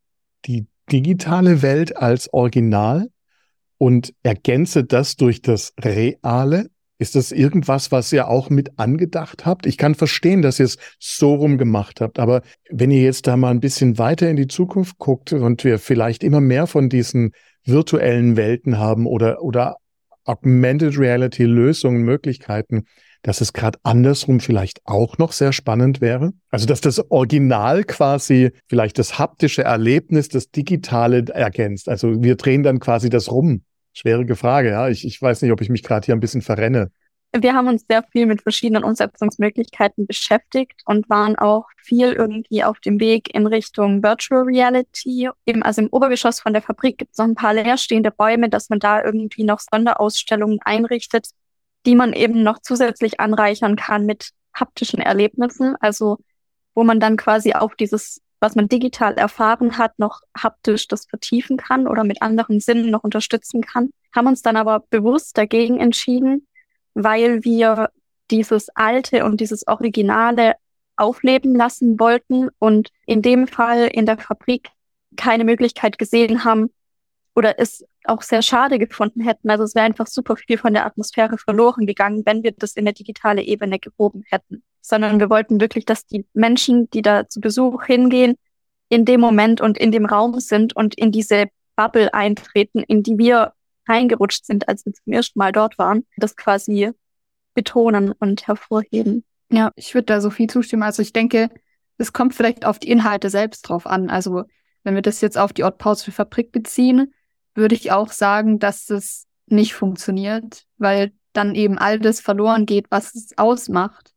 die 0.46 0.68
digitale 0.92 1.62
Welt 1.62 1.96
als 1.98 2.32
Original 2.34 3.10
und 3.78 4.14
ergänze 4.24 4.84
das 4.84 5.16
durch 5.16 5.42
das 5.42 5.74
Reale? 5.80 6.70
Ist 6.98 7.16
das 7.16 7.32
irgendwas, 7.32 7.92
was 7.92 8.12
ihr 8.14 8.30
auch 8.30 8.50
mit 8.50 8.80
angedacht 8.80 9.46
habt? 9.46 9.66
Ich 9.66 9.78
kann 9.78 9.96
verstehen, 9.96 10.42
dass 10.42 10.60
ihr 10.60 10.66
es 10.66 10.78
so 11.00 11.36
rum 11.36 11.58
gemacht 11.58 12.00
habt, 12.00 12.20
aber 12.20 12.42
wenn 12.70 12.92
ihr 12.92 13.02
jetzt 13.02 13.28
da 13.28 13.38
mal 13.38 13.52
ein 13.52 13.60
bisschen 13.60 13.98
weiter 13.98 14.30
in 14.30 14.38
die 14.38 14.48
Zukunft 14.48 14.98
guckt 14.98 15.34
und 15.34 15.64
wir 15.64 15.80
vielleicht 15.80 16.24
immer 16.24 16.42
mehr 16.42 16.68
von 16.68 16.90
diesen 16.90 17.32
virtuellen 17.64 18.38
Welten 18.38 18.78
haben 18.78 19.08
oder, 19.08 19.42
oder 19.42 19.78
Augmented 20.26 20.98
Reality 20.98 21.46
Lösungen, 21.46 22.02
Möglichkeiten, 22.04 22.86
dass 23.22 23.42
es 23.42 23.54
gerade 23.54 23.80
andersrum 23.84 24.40
vielleicht 24.40 24.82
auch 24.86 25.18
noch 25.18 25.32
sehr 25.32 25.52
spannend 25.52 26.00
wäre? 26.02 26.34
Also, 26.52 26.68
dass 26.68 26.82
das 26.82 27.10
Original 27.10 27.84
quasi 27.84 28.52
vielleicht 28.68 29.00
das 29.00 29.18
haptische 29.18 29.64
Erlebnis, 29.64 30.30
das 30.30 30.52
Digitale 30.52 31.26
ergänzt. 31.34 31.90
Also, 31.90 32.22
wir 32.22 32.36
drehen 32.36 32.62
dann 32.62 32.80
quasi 32.80 33.10
das 33.10 33.32
rum. 33.32 33.64
Schwierige 33.94 34.36
Frage, 34.36 34.70
ja. 34.70 34.90
Ich, 34.90 35.06
ich 35.08 35.20
weiß 35.20 35.42
nicht, 35.42 35.52
ob 35.52 35.62
ich 35.62 35.70
mich 35.70 35.82
gerade 35.82 36.06
hier 36.06 36.16
ein 36.16 36.20
bisschen 36.20 36.42
verrenne. 36.42 36.92
Wir 37.38 37.54
haben 37.54 37.68
uns 37.68 37.86
sehr 37.90 38.02
viel 38.02 38.28
mit 38.28 38.44
verschiedenen 38.44 38.86
Umsetzungsmöglichkeiten 38.86 40.08
beschäftigt 40.08 40.82
und 40.86 41.10
waren 41.10 41.38
auch 41.38 41.66
viel 41.76 42.14
irgendwie 42.14 42.64
auf 42.64 42.80
dem 42.80 42.98
Weg 43.02 43.36
in 43.36 43.46
Richtung 43.46 44.02
Virtual 44.02 44.44
Reality. 44.44 45.30
Eben 45.46 45.62
also 45.62 45.82
im 45.82 45.90
Obergeschoss 45.90 46.40
von 46.40 46.54
der 46.54 46.62
Fabrik 46.62 46.98
gibt 46.98 47.12
es 47.12 47.18
noch 47.18 47.26
ein 47.26 47.36
paar 47.36 47.54
leerstehende 47.54 48.14
Räume, 48.18 48.48
dass 48.48 48.70
man 48.70 48.80
da 48.80 49.04
irgendwie 49.04 49.44
noch 49.44 49.60
Sonderausstellungen 49.60 50.60
einrichtet, 50.64 51.28
die 51.86 51.96
man 51.96 52.14
eben 52.14 52.42
noch 52.42 52.60
zusätzlich 52.62 53.20
anreichern 53.20 53.76
kann 53.76 54.06
mit 54.06 54.30
haptischen 54.54 55.02
Erlebnissen, 55.02 55.76
also 55.82 56.20
wo 56.74 56.86
man 56.86 57.02
dann 57.02 57.18
quasi 57.18 57.52
auf 57.52 57.76
dieses, 57.76 58.22
was 58.40 58.56
man 58.56 58.70
digital 58.70 59.16
erfahren 59.16 59.78
hat, 59.78 60.00
noch 60.00 60.22
haptisch 60.38 60.88
das 60.88 61.06
vertiefen 61.06 61.58
kann 61.58 61.86
oder 61.86 62.06
mit 62.06 62.22
anderen 62.22 62.62
Sinnen 62.62 62.92
noch 62.92 63.04
unterstützen 63.04 63.62
kann. 63.62 63.90
Haben 64.16 64.28
uns 64.28 64.42
dann 64.42 64.56
aber 64.56 64.86
bewusst 64.90 65.38
dagegen 65.38 65.82
entschieden, 65.82 66.48
weil 66.96 67.44
wir 67.44 67.90
dieses 68.32 68.70
Alte 68.70 69.24
und 69.26 69.40
dieses 69.40 69.68
Originale 69.68 70.56
aufleben 70.98 71.56
lassen 71.56 72.00
wollten 72.00 72.50
und 72.58 72.90
in 73.06 73.22
dem 73.22 73.48
Fall 73.48 73.88
in 73.88 74.06
der 74.06 74.18
Fabrik 74.18 74.70
keine 75.16 75.44
Möglichkeit 75.44 75.98
gesehen 75.98 76.44
haben, 76.44 76.72
oder 77.36 77.60
es 77.60 77.86
auch 78.06 78.22
sehr 78.22 78.42
schade 78.42 78.80
gefunden 78.80 79.22
hätten. 79.22 79.50
Also 79.50 79.64
es 79.66 79.76
wäre 79.76 79.86
einfach 79.86 80.08
super 80.08 80.38
viel 80.38 80.58
von 80.58 80.74
der 80.74 80.86
Atmosphäre 80.86 81.38
verloren 81.38 81.86
gegangen, 81.86 82.24
wenn 82.26 82.44
wir 82.44 82.54
das 82.54 82.74
in 82.74 82.86
der 82.86 82.94
digitale 82.94 83.44
Ebene 83.44 83.78
gehoben 83.78 84.24
hätten. 84.30 84.64
Sondern 84.82 85.20
wir 85.20 85.30
wollten 85.30 85.60
wirklich, 85.60 85.86
dass 85.86 86.06
die 86.06 86.26
Menschen, 86.34 86.90
die 86.92 87.02
da 87.02 87.28
zu 87.28 87.42
Besuch 87.42 87.84
hingehen, 87.84 88.36
in 88.88 89.04
dem 89.04 89.20
Moment 89.20 89.62
und 89.62 89.78
in 89.78 89.92
dem 89.92 90.06
Raum 90.06 90.40
sind 90.40 90.76
und 90.76 90.96
in 90.96 91.12
diese 91.12 91.48
Bubble 91.76 92.14
eintreten, 92.14 92.84
in 92.84 93.04
die 93.04 93.18
wir 93.18 93.54
reingerutscht 93.88 94.46
sind, 94.46 94.68
als 94.68 94.86
wir 94.86 94.94
zum 94.94 95.14
ersten 95.14 95.40
Mal 95.40 95.52
dort 95.52 95.78
waren, 95.78 96.06
das 96.18 96.36
quasi 96.36 96.92
betonen 97.54 98.12
und 98.12 98.48
hervorheben. 98.48 99.24
Ja, 99.52 99.72
ich 99.76 99.94
würde 99.94 100.06
da 100.06 100.22
so 100.22 100.30
viel 100.30 100.50
zustimmen. 100.50 100.84
Also 100.84 101.02
ich 101.02 101.14
denke, 101.14 101.50
es 101.98 102.14
kommt 102.14 102.34
vielleicht 102.34 102.66
auf 102.66 102.80
die 102.80 102.90
Inhalte 102.90 103.30
selbst 103.30 103.62
drauf 103.64 103.88
an. 103.88 104.10
Also 104.10 104.44
wenn 104.84 104.96
wir 104.96 105.02
das 105.02 105.22
jetzt 105.22 105.38
auf 105.38 105.54
die 105.54 105.64
Ortpause 105.64 106.12
Fabrik 106.12 106.52
beziehen, 106.52 107.14
würde 107.54 107.76
ich 107.76 107.92
auch 107.92 108.12
sagen, 108.12 108.60
dass 108.60 108.86
das 108.86 109.26
nicht 109.48 109.74
funktioniert, 109.74 110.66
weil 110.78 111.14
dann 111.34 111.56
eben 111.56 111.78
all 111.78 112.00
das 112.00 112.20
verloren 112.20 112.66
geht, 112.66 112.88
was 112.90 113.16
es 113.16 113.38
ausmacht. 113.38 114.14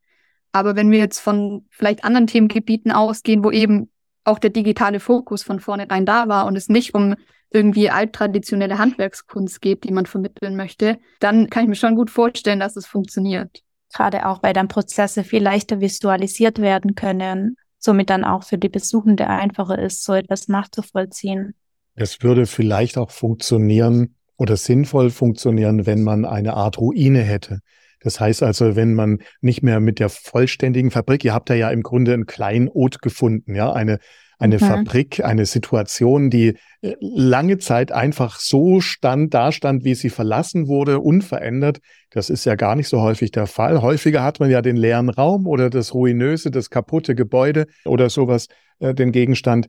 Aber 0.53 0.77
wenn 0.77 0.91
wir 0.91 0.99
jetzt 0.99 1.21
von 1.21 1.67
vielleicht 1.71 2.05
anderen 2.05 2.27
Themengebieten 2.27 2.91
ausgehen, 2.91 3.45
wo 3.45 3.51
eben 3.51 3.91
auch 4.29 4.39
der 4.39 4.51
digitale 4.51 5.01
Fokus 5.01 5.43
von 5.43 5.61
vornherein 5.61 6.07
da 6.07 6.29
war 6.29 6.47
und 6.47 6.57
es 6.57 6.69
nicht 6.69 6.95
um 6.95 7.17
irgendwie 7.51 7.91
alttraditionelle 7.91 8.79
Handwerkskunst 8.79 9.61
geht, 9.61 9.85
die 9.85 9.93
man 9.93 10.07
vermitteln 10.07 10.55
möchte, 10.55 10.99
dann 11.21 11.49
kann 11.49 11.65
ich 11.65 11.69
mir 11.69 11.75
schon 11.75 11.97
gut 11.97 12.11
vorstellen, 12.11 12.61
dass 12.61 12.77
es 12.77 12.87
funktioniert. 12.87 13.63
Gerade 13.93 14.27
auch, 14.27 14.43
weil 14.43 14.53
dann 14.53 14.69
Prozesse 14.69 15.25
viel 15.25 15.43
leichter 15.43 15.81
visualisiert 15.81 16.61
werden 16.61 16.95
können, 16.95 17.57
somit 17.79 18.11
dann 18.11 18.25
auch 18.25 18.43
für 18.43 18.59
die 18.59 18.69
Besuchende 18.69 19.29
einfacher 19.29 19.79
ist, 19.79 20.05
so 20.05 20.13
etwas 20.13 20.49
nachzuvollziehen. 20.49 21.55
Es 21.95 22.23
würde 22.23 22.47
vielleicht 22.47 22.99
auch 22.99 23.11
funktionieren 23.11 24.15
oder 24.37 24.57
sinnvoll 24.57 25.11
funktionieren, 25.11 25.87
wenn 25.87 26.03
man 26.03 26.25
eine 26.25 26.55
Art 26.55 26.79
Ruine 26.79 27.23
hätte. 27.23 27.61
Das 28.01 28.21
heißt 28.21 28.43
also, 28.43 28.77
wenn 28.77 28.95
man 28.95 29.19
nicht 29.41 29.63
mehr 29.63 29.81
mit 29.81 29.99
der 29.99 30.09
vollständigen 30.09 30.91
Fabrik, 30.91 31.25
ihr 31.25 31.35
habt 31.35 31.51
da 31.51 31.55
ja 31.55 31.71
im 31.71 31.83
Grunde 31.83 32.15
ein 32.15 32.27
Kleinod 32.27 33.03
gefunden, 33.03 33.55
ja, 33.55 33.73
eine, 33.73 33.99
eine 34.39 34.57
mhm. 34.57 34.61
Fabrik, 34.61 35.25
eine 35.25 35.47
Situation, 35.47 36.31
die 36.31 36.55
äh, 36.81 36.95
lange 37.01 37.59
Zeit 37.59 37.93
einfach 37.93 38.39
so 38.39 38.81
stand, 38.81 39.35
da 39.35 39.53
stand, 39.53 39.85
wie 39.85 39.95
sie 39.95 40.11
verlassen 40.11 40.69
wurde, 40.69 41.01
unverändert. 41.01 41.79
Das 42.11 42.31
ist 42.31 42.45
ja 42.45 42.55
gar 42.55 42.77
nicht 42.77 42.89
so 42.89 43.01
häufig 43.03 43.33
der 43.33 43.47
Fall. 43.47 43.83
Häufiger 43.83 44.23
hat 44.23 44.39
man 44.41 44.51
ja 44.51 44.63
den 44.63 44.77
leeren 44.77 45.09
Raum 45.09 45.47
oder 45.47 45.71
das 45.71 45.93
ruinöse, 45.93 46.51
das 46.51 46.71
kaputte 46.71 47.15
Gebäude 47.15 47.67
oder 47.85 48.11
sowas, 48.11 48.47
äh, 48.79 48.95
den 48.95 49.13
Gegenstand. 49.13 49.69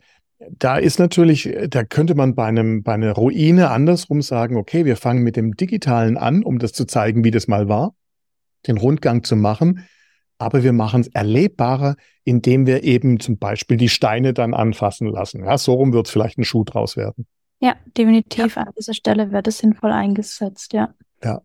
Da 0.58 0.78
ist 0.78 1.00
natürlich, 1.00 1.50
da 1.70 1.84
könnte 1.84 2.15
man 2.15 2.34
bei 2.34 2.46
einem, 2.46 2.82
bei 2.82 2.94
einer 2.94 3.12
Ruine 3.12 3.72
andersrum 3.72 4.22
sagen, 4.22 4.56
okay, 4.56 4.86
wir 4.86 4.96
fangen 4.96 5.22
mit 5.22 5.36
dem 5.36 5.56
Digitalen 5.56 6.15
an, 6.15 6.44
um 6.44 6.60
das 6.60 6.72
zu 6.72 6.86
zeigen, 6.86 7.26
wie 7.26 7.32
das 7.32 7.50
mal 7.50 7.68
war, 7.68 7.94
den 8.67 8.78
Rundgang 8.78 9.24
zu 9.24 9.36
machen. 9.36 9.86
Aber 10.38 10.63
wir 10.63 10.74
machen 10.74 11.02
es 11.02 11.08
erlebbarer, 11.08 11.95
indem 12.24 12.65
wir 12.65 12.84
eben 12.84 13.19
zum 13.19 13.38
Beispiel 13.38 13.78
die 13.78 13.89
Steine 13.89 14.34
dann 14.34 14.54
anfassen 14.54 15.08
lassen. 15.08 15.43
Ja, 15.43 15.58
so 15.58 15.74
rum 15.74 15.91
wird 15.91 16.08
vielleicht 16.08 16.38
ein 16.38 16.45
Schuh 16.45 16.63
draus 16.63 16.95
werden. 16.95 17.28
Ja, 17.60 17.76
definitiv. 17.98 18.56
Ja. 18.56 18.63
An 18.63 18.74
dieser 18.78 18.93
Stelle 18.93 19.32
wird 19.32 19.48
es 19.48 19.58
sinnvoll 19.58 19.91
eingesetzt, 19.91 20.74
ja. 20.74 20.93
Ja. 21.24 21.41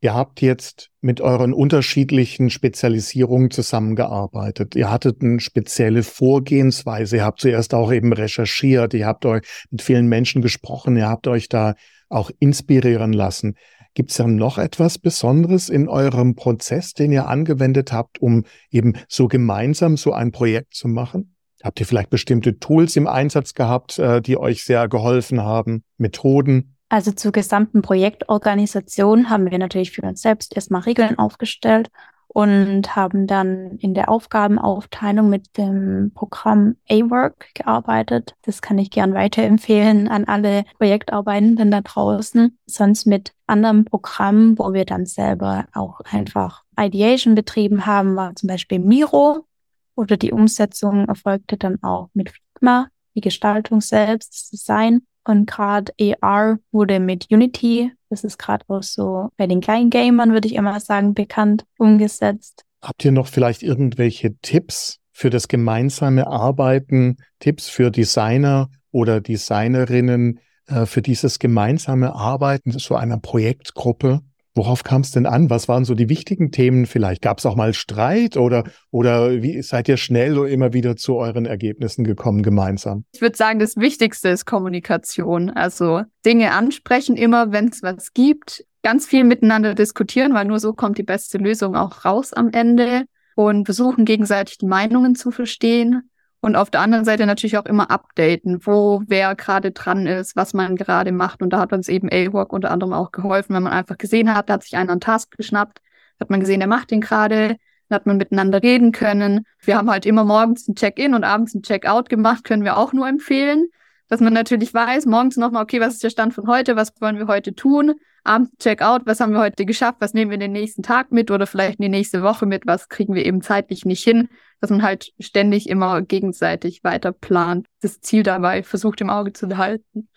Ihr 0.00 0.14
habt 0.14 0.40
jetzt 0.40 0.90
mit 1.00 1.20
euren 1.20 1.52
unterschiedlichen 1.52 2.50
Spezialisierungen 2.50 3.50
zusammengearbeitet. 3.50 4.76
Ihr 4.76 4.90
hattet 4.90 5.22
eine 5.22 5.40
spezielle 5.40 6.02
Vorgehensweise. 6.02 7.16
Ihr 7.16 7.24
habt 7.24 7.40
zuerst 7.40 7.74
auch 7.74 7.92
eben 7.92 8.12
recherchiert. 8.12 8.94
Ihr 8.94 9.06
habt 9.06 9.26
euch 9.26 9.42
mit 9.70 9.82
vielen 9.82 10.06
Menschen 10.06 10.42
gesprochen. 10.42 10.96
Ihr 10.96 11.08
habt 11.08 11.26
euch 11.26 11.48
da 11.48 11.74
auch 12.08 12.30
inspirieren 12.38 13.12
lassen. 13.12 13.56
Gibt 13.96 14.10
es 14.10 14.18
ja 14.18 14.26
noch 14.26 14.58
etwas 14.58 14.98
Besonderes 14.98 15.70
in 15.70 15.88
eurem 15.88 16.34
Prozess, 16.34 16.92
den 16.92 17.12
ihr 17.12 17.28
angewendet 17.28 17.92
habt, 17.92 18.20
um 18.20 18.44
eben 18.70 18.92
so 19.08 19.26
gemeinsam 19.26 19.96
so 19.96 20.12
ein 20.12 20.32
Projekt 20.32 20.74
zu 20.74 20.86
machen? 20.86 21.34
Habt 21.64 21.80
ihr 21.80 21.86
vielleicht 21.86 22.10
bestimmte 22.10 22.58
Tools 22.58 22.94
im 22.96 23.06
Einsatz 23.06 23.54
gehabt, 23.54 23.98
äh, 23.98 24.20
die 24.20 24.36
euch 24.36 24.64
sehr 24.64 24.86
geholfen 24.88 25.40
haben, 25.40 25.82
Methoden? 25.96 26.76
Also 26.90 27.10
zur 27.10 27.32
gesamten 27.32 27.80
Projektorganisation 27.80 29.30
haben 29.30 29.50
wir 29.50 29.58
natürlich 29.58 29.92
für 29.92 30.02
uns 30.02 30.20
selbst 30.20 30.54
erstmal 30.54 30.82
Regeln 30.82 31.18
aufgestellt 31.18 31.88
und 32.36 32.94
haben 32.94 33.26
dann 33.26 33.78
in 33.78 33.94
der 33.94 34.10
Aufgabenaufteilung 34.10 35.30
mit 35.30 35.56
dem 35.56 36.12
Programm 36.14 36.76
A-Work 36.86 37.54
gearbeitet. 37.54 38.34
Das 38.42 38.60
kann 38.60 38.76
ich 38.76 38.90
gern 38.90 39.14
weiterempfehlen 39.14 40.06
an 40.06 40.24
alle 40.24 40.64
Projektarbeitenden 40.76 41.70
da 41.70 41.80
draußen. 41.80 42.58
Sonst 42.66 43.06
mit 43.06 43.32
anderen 43.46 43.86
Programmen, 43.86 44.58
wo 44.58 44.74
wir 44.74 44.84
dann 44.84 45.06
selber 45.06 45.64
auch 45.72 46.00
einfach 46.10 46.64
Ideation 46.78 47.34
betrieben 47.34 47.86
haben, 47.86 48.16
war 48.16 48.36
zum 48.36 48.48
Beispiel 48.48 48.80
Miro 48.80 49.46
oder 49.94 50.18
die 50.18 50.32
Umsetzung 50.32 51.08
erfolgte 51.08 51.56
dann 51.56 51.82
auch 51.82 52.10
mit 52.12 52.32
Figma, 52.32 52.88
die 53.14 53.22
Gestaltung 53.22 53.80
selbst, 53.80 54.34
das 54.34 54.50
Design. 54.50 55.06
Und 55.26 55.46
gerade 55.46 55.92
AR 56.20 56.58
wurde 56.70 57.00
mit 57.00 57.26
Unity, 57.30 57.90
das 58.08 58.22
ist 58.22 58.38
gerade 58.38 58.64
auch 58.68 58.84
so 58.84 59.30
bei 59.36 59.48
den 59.48 59.60
kleinen 59.60 59.90
Gamern, 59.90 60.32
würde 60.32 60.46
ich 60.46 60.54
immer 60.54 60.78
sagen, 60.78 61.14
bekannt, 61.14 61.64
umgesetzt. 61.78 62.64
Habt 62.80 63.04
ihr 63.04 63.10
noch 63.10 63.26
vielleicht 63.26 63.64
irgendwelche 63.64 64.36
Tipps 64.38 65.00
für 65.10 65.28
das 65.28 65.48
gemeinsame 65.48 66.28
Arbeiten, 66.28 67.16
Tipps 67.40 67.68
für 67.68 67.90
Designer 67.90 68.70
oder 68.92 69.20
Designerinnen 69.20 70.38
äh, 70.68 70.86
für 70.86 71.02
dieses 71.02 71.40
gemeinsame 71.40 72.14
Arbeiten 72.14 72.78
so 72.78 72.94
einer 72.94 73.18
Projektgruppe? 73.18 74.20
Worauf 74.56 74.84
kam 74.84 75.02
es 75.02 75.10
denn 75.10 75.26
an? 75.26 75.50
Was 75.50 75.68
waren 75.68 75.84
so 75.84 75.94
die 75.94 76.08
wichtigen 76.08 76.50
Themen 76.50 76.86
vielleicht? 76.86 77.20
Gab 77.20 77.38
es 77.38 77.46
auch 77.46 77.56
mal 77.56 77.74
Streit 77.74 78.38
oder, 78.38 78.64
oder 78.90 79.42
wie 79.42 79.60
seid 79.60 79.86
ihr 79.86 79.98
schnell 79.98 80.38
oder 80.38 80.48
immer 80.48 80.72
wieder 80.72 80.96
zu 80.96 81.16
euren 81.16 81.44
Ergebnissen 81.44 82.04
gekommen 82.04 82.42
gemeinsam? 82.42 83.04
Ich 83.12 83.20
würde 83.20 83.36
sagen, 83.36 83.58
das 83.58 83.76
Wichtigste 83.76 84.30
ist 84.30 84.46
Kommunikation. 84.46 85.50
Also 85.50 86.04
Dinge 86.24 86.52
ansprechen 86.52 87.16
immer, 87.16 87.52
wenn 87.52 87.68
es 87.68 87.82
was 87.82 88.14
gibt. 88.14 88.64
Ganz 88.82 89.04
viel 89.04 89.24
miteinander 89.24 89.74
diskutieren, 89.74 90.32
weil 90.32 90.46
nur 90.46 90.58
so 90.58 90.72
kommt 90.72 90.96
die 90.96 91.02
beste 91.02 91.36
Lösung 91.36 91.76
auch 91.76 92.06
raus 92.06 92.32
am 92.32 92.50
Ende. 92.50 93.04
Und 93.34 93.66
versuchen 93.66 94.06
gegenseitig 94.06 94.56
die 94.56 94.66
Meinungen 94.66 95.14
zu 95.14 95.30
verstehen. 95.30 96.08
Und 96.46 96.54
auf 96.54 96.70
der 96.70 96.80
anderen 96.80 97.04
Seite 97.04 97.26
natürlich 97.26 97.58
auch 97.58 97.66
immer 97.66 97.90
updaten, 97.90 98.64
wo 98.64 99.02
wer 99.08 99.34
gerade 99.34 99.72
dran 99.72 100.06
ist, 100.06 100.36
was 100.36 100.54
man 100.54 100.76
gerade 100.76 101.10
macht. 101.10 101.42
Und 101.42 101.50
da 101.50 101.58
hat 101.58 101.72
uns 101.72 101.88
eben 101.88 102.08
A-Work 102.08 102.52
unter 102.52 102.70
anderem 102.70 102.92
auch 102.92 103.10
geholfen, 103.10 103.52
wenn 103.56 103.64
man 103.64 103.72
einfach 103.72 103.98
gesehen 103.98 104.32
hat, 104.32 104.48
da 104.48 104.52
hat 104.52 104.62
sich 104.62 104.76
einer 104.76 104.92
einen 104.92 105.00
Task 105.00 105.36
geschnappt, 105.36 105.80
hat 106.20 106.30
man 106.30 106.38
gesehen, 106.38 106.60
der 106.60 106.68
macht 106.68 106.92
den 106.92 107.00
gerade, 107.00 107.56
hat 107.90 108.06
man 108.06 108.16
miteinander 108.16 108.62
reden 108.62 108.92
können. 108.92 109.44
Wir 109.58 109.76
haben 109.76 109.90
halt 109.90 110.06
immer 110.06 110.22
morgens 110.22 110.68
ein 110.68 110.76
Check-in 110.76 111.14
und 111.14 111.24
abends 111.24 111.52
ein 111.52 111.62
Check-out 111.62 112.08
gemacht, 112.08 112.44
können 112.44 112.62
wir 112.62 112.76
auch 112.76 112.92
nur 112.92 113.08
empfehlen 113.08 113.66
dass 114.08 114.20
man 114.20 114.32
natürlich 114.32 114.72
weiß, 114.72 115.06
morgens 115.06 115.36
nochmal, 115.36 115.62
okay, 115.62 115.80
was 115.80 115.94
ist 115.94 116.04
der 116.04 116.10
Stand 116.10 116.34
von 116.34 116.46
heute, 116.46 116.76
was 116.76 116.92
wollen 117.00 117.18
wir 117.18 117.26
heute 117.26 117.54
tun, 117.54 117.94
abends 118.24 118.50
Check-out, 118.58 119.02
was 119.06 119.20
haben 119.20 119.32
wir 119.32 119.40
heute 119.40 119.64
geschafft, 119.64 119.98
was 120.00 120.14
nehmen 120.14 120.30
wir 120.30 120.38
den 120.38 120.52
nächsten 120.52 120.82
Tag 120.82 121.12
mit 121.12 121.30
oder 121.30 121.46
vielleicht 121.46 121.78
in 121.78 121.84
die 121.84 121.88
nächste 121.88 122.22
Woche 122.22 122.46
mit, 122.46 122.66
was 122.66 122.88
kriegen 122.88 123.14
wir 123.14 123.24
eben 123.24 123.42
zeitlich 123.42 123.84
nicht 123.84 124.02
hin, 124.02 124.28
dass 124.60 124.70
man 124.70 124.82
halt 124.82 125.12
ständig 125.20 125.68
immer 125.68 126.02
gegenseitig 126.02 126.82
weiter 126.84 127.12
plant, 127.12 127.66
das 127.80 128.00
Ziel 128.00 128.22
dabei 128.22 128.62
versucht 128.62 129.00
im 129.00 129.10
Auge 129.10 129.32
zu 129.32 129.48
behalten. 129.48 130.08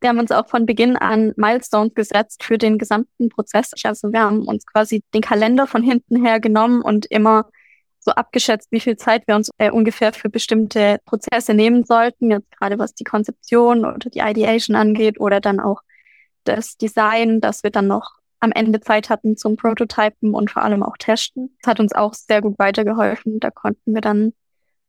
Wir 0.00 0.10
haben 0.10 0.18
uns 0.18 0.30
auch 0.30 0.48
von 0.48 0.66
Beginn 0.66 0.96
an 0.96 1.32
Milestones 1.36 1.94
gesetzt 1.94 2.44
für 2.44 2.58
den 2.58 2.78
gesamten 2.78 3.28
Prozess. 3.28 3.72
Also 3.82 4.12
wir 4.12 4.20
haben 4.20 4.46
uns 4.46 4.66
quasi 4.66 5.02
den 5.12 5.20
Kalender 5.20 5.66
von 5.66 5.82
hinten 5.82 6.24
her 6.24 6.38
genommen 6.38 6.80
und 6.80 7.06
immer 7.06 7.48
so 8.04 8.12
abgeschätzt, 8.12 8.70
wie 8.70 8.80
viel 8.80 8.96
Zeit 8.96 9.26
wir 9.26 9.34
uns 9.34 9.50
äh, 9.58 9.70
ungefähr 9.70 10.12
für 10.12 10.28
bestimmte 10.28 10.98
Prozesse 11.04 11.54
nehmen 11.54 11.84
sollten, 11.84 12.30
jetzt 12.30 12.50
gerade 12.50 12.78
was 12.78 12.94
die 12.94 13.04
Konzeption 13.04 13.84
oder 13.84 14.10
die 14.10 14.20
Ideation 14.20 14.76
angeht 14.76 15.18
oder 15.18 15.40
dann 15.40 15.60
auch 15.60 15.80
das 16.44 16.76
Design, 16.76 17.40
dass 17.40 17.62
wir 17.62 17.70
dann 17.70 17.86
noch 17.86 18.18
am 18.40 18.52
Ende 18.52 18.80
Zeit 18.80 19.08
hatten 19.08 19.36
zum 19.36 19.56
Prototypen 19.56 20.34
und 20.34 20.50
vor 20.50 20.62
allem 20.62 20.82
auch 20.82 20.96
testen. 20.98 21.56
Das 21.62 21.70
hat 21.70 21.80
uns 21.80 21.94
auch 21.94 22.12
sehr 22.12 22.42
gut 22.42 22.58
weitergeholfen. 22.58 23.40
Da 23.40 23.50
konnten 23.50 23.94
wir 23.94 24.02
dann 24.02 24.34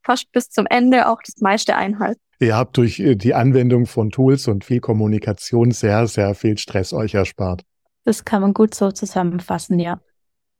fast 0.02 0.30
bis 0.32 0.50
zum 0.50 0.66
Ende 0.68 1.08
auch 1.08 1.22
das 1.24 1.40
meiste 1.40 1.74
einhalten. 1.74 2.20
Ihr 2.38 2.54
habt 2.54 2.76
durch 2.76 3.00
äh, 3.00 3.16
die 3.16 3.34
Anwendung 3.34 3.86
von 3.86 4.10
Tools 4.10 4.46
und 4.46 4.64
viel 4.64 4.80
Kommunikation 4.80 5.70
sehr, 5.70 6.06
sehr 6.06 6.34
viel 6.34 6.58
Stress 6.58 6.92
euch 6.92 7.14
erspart. 7.14 7.62
Das 8.04 8.24
kann 8.24 8.42
man 8.42 8.52
gut 8.52 8.74
so 8.74 8.92
zusammenfassen, 8.92 9.80
ja. 9.80 10.00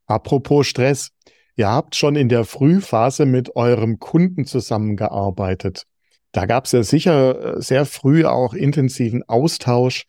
Apropos 0.07 0.67
Stress, 0.67 1.11
Ihr 1.57 1.69
habt 1.69 1.97
schon 1.97 2.17
in 2.17 2.29
der 2.29 2.45
Frühphase 2.45 3.25
mit 3.25 3.57
eurem 3.57 3.99
Kunden 3.99 4.45
zusammengearbeitet. 4.45 5.85
Da 6.33 6.45
gab 6.45 6.67
es 6.67 6.73
ja 6.73 6.83
sicher 6.83 7.57
äh, 7.57 7.63
sehr 7.63 7.87
früh 7.87 8.27
auch 8.27 8.53
intensiven 8.53 9.23
Austausch. 9.27 10.05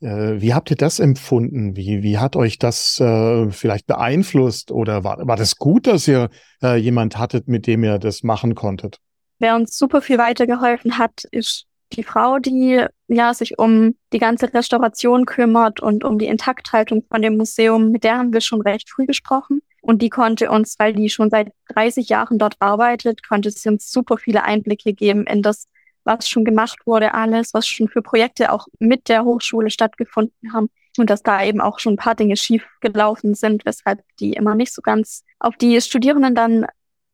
Äh, 0.00 0.40
wie 0.40 0.54
habt 0.54 0.70
ihr 0.70 0.76
das 0.76 0.98
empfunden? 0.98 1.76
Wie, 1.76 2.02
wie 2.02 2.16
hat 2.16 2.36
euch 2.36 2.58
das 2.58 2.98
äh, 3.00 3.50
vielleicht 3.50 3.86
beeinflusst? 3.86 4.70
Oder 4.70 5.04
war, 5.04 5.26
war 5.28 5.36
das 5.36 5.56
gut, 5.56 5.86
dass 5.86 6.08
ihr 6.08 6.30
jemand 6.60 7.18
hattet, 7.18 7.46
mit 7.46 7.68
dem 7.68 7.84
ihr 7.84 7.98
das 8.00 8.24
machen 8.24 8.56
konntet? 8.56 8.98
Wer 9.38 9.54
uns 9.54 9.78
super 9.78 10.02
viel 10.02 10.18
weitergeholfen 10.18 10.98
hat, 10.98 11.22
ist 11.30 11.66
die 11.92 12.02
Frau, 12.02 12.40
die 12.40 12.84
ja 13.06 13.32
sich 13.32 13.58
um 13.58 13.94
die 14.12 14.18
ganze 14.18 14.52
Restauration 14.52 15.24
kümmert 15.24 15.80
und 15.80 16.02
um 16.02 16.18
die 16.18 16.26
Intakthaltung 16.26 17.04
von 17.08 17.22
dem 17.22 17.36
Museum. 17.36 17.92
Mit 17.92 18.02
der 18.02 18.18
haben 18.18 18.32
wir 18.32 18.40
schon 18.40 18.60
recht 18.60 18.90
früh 18.90 19.06
gesprochen. 19.06 19.62
Und 19.80 20.02
die 20.02 20.10
konnte 20.10 20.50
uns, 20.50 20.74
weil 20.78 20.92
die 20.92 21.08
schon 21.08 21.30
seit 21.30 21.52
30 21.68 22.08
Jahren 22.08 22.38
dort 22.38 22.56
arbeitet, 22.58 23.26
konnte 23.26 23.50
sie 23.50 23.68
uns 23.68 23.90
super 23.90 24.18
viele 24.18 24.44
Einblicke 24.44 24.92
geben 24.92 25.24
in 25.26 25.42
das, 25.42 25.68
was 26.04 26.28
schon 26.28 26.44
gemacht 26.44 26.80
wurde, 26.86 27.14
alles, 27.14 27.54
was 27.54 27.66
schon 27.66 27.88
für 27.88 28.02
Projekte 28.02 28.52
auch 28.52 28.66
mit 28.78 29.08
der 29.08 29.24
Hochschule 29.24 29.70
stattgefunden 29.70 30.52
haben. 30.52 30.68
Und 30.96 31.10
dass 31.10 31.22
da 31.22 31.44
eben 31.44 31.60
auch 31.60 31.78
schon 31.78 31.94
ein 31.94 31.98
paar 31.98 32.16
Dinge 32.16 32.36
schief 32.36 32.66
gelaufen 32.80 33.34
sind, 33.34 33.64
weshalb 33.64 34.02
die 34.18 34.32
immer 34.32 34.54
nicht 34.54 34.74
so 34.74 34.82
ganz 34.82 35.22
auf 35.38 35.56
die 35.56 35.80
Studierenden 35.80 36.34
dann 36.34 36.66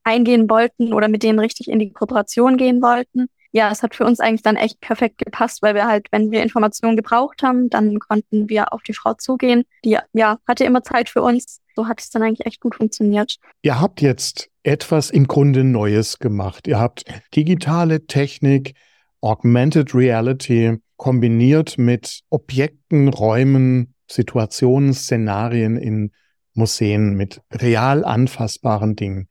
eingehen 0.05 0.49
wollten 0.49 0.93
oder 0.93 1.09
mit 1.09 1.23
denen 1.23 1.39
richtig 1.39 1.69
in 1.69 1.79
die 1.79 1.93
Kooperation 1.93 2.57
gehen 2.57 2.81
wollten 2.81 3.29
ja, 3.55 3.71
es 3.71 3.85
hat 3.85 3.95
für 3.95 4.05
uns 4.05 4.19
eigentlich 4.19 4.43
dann 4.43 4.57
echt 4.57 4.81
perfekt 4.81 5.19
gepasst, 5.19 5.63
weil 5.63 5.77
wir 5.77 5.87
halt, 5.87 6.09
wenn 6.11 6.33
wir 6.33 6.43
Informationen 6.43 6.97
gebraucht 6.97 7.45
haben, 7.45 7.71
dann 7.71 8.01
konnten 8.01 8.49
wir 8.49 8.73
auf 8.73 8.83
die 8.83 8.95
Frau 8.95 9.15
zugehen. 9.15 9.63
Die, 9.85 9.97
ja, 10.13 10.39
hatte 10.49 10.65
immer 10.65 10.83
Zeit 10.83 11.09
für 11.09 11.23
uns. 11.23 11.61
So 11.77 11.87
hat 11.87 12.01
es 12.01 12.11
dann 12.11 12.23
eigentlich 12.23 12.47
echt 12.47 12.61
gut 12.61 12.75
funktioniert. 12.75 13.37
Ihr 13.63 13.81
habt 13.81 14.01
jetzt 14.01 14.51
etwas 14.65 15.11
im 15.11 15.29
Grunde 15.29 15.63
Neues 15.63 16.19
gemacht. 16.19 16.67
Ihr 16.67 16.81
habt 16.81 17.05
digitale 17.37 18.07
Technik, 18.07 18.75
Augmented 19.21 19.95
Reality 19.95 20.79
kombiniert 20.97 21.79
mit 21.79 22.23
Objekten, 22.31 23.09
Räumen, 23.09 23.95
Situationen, 24.11 24.95
Szenarien 24.95 25.77
in 25.77 26.11
Museen 26.55 27.15
mit 27.15 27.41
real 27.53 28.05
anfassbaren 28.05 28.97
Dingen. 28.97 29.29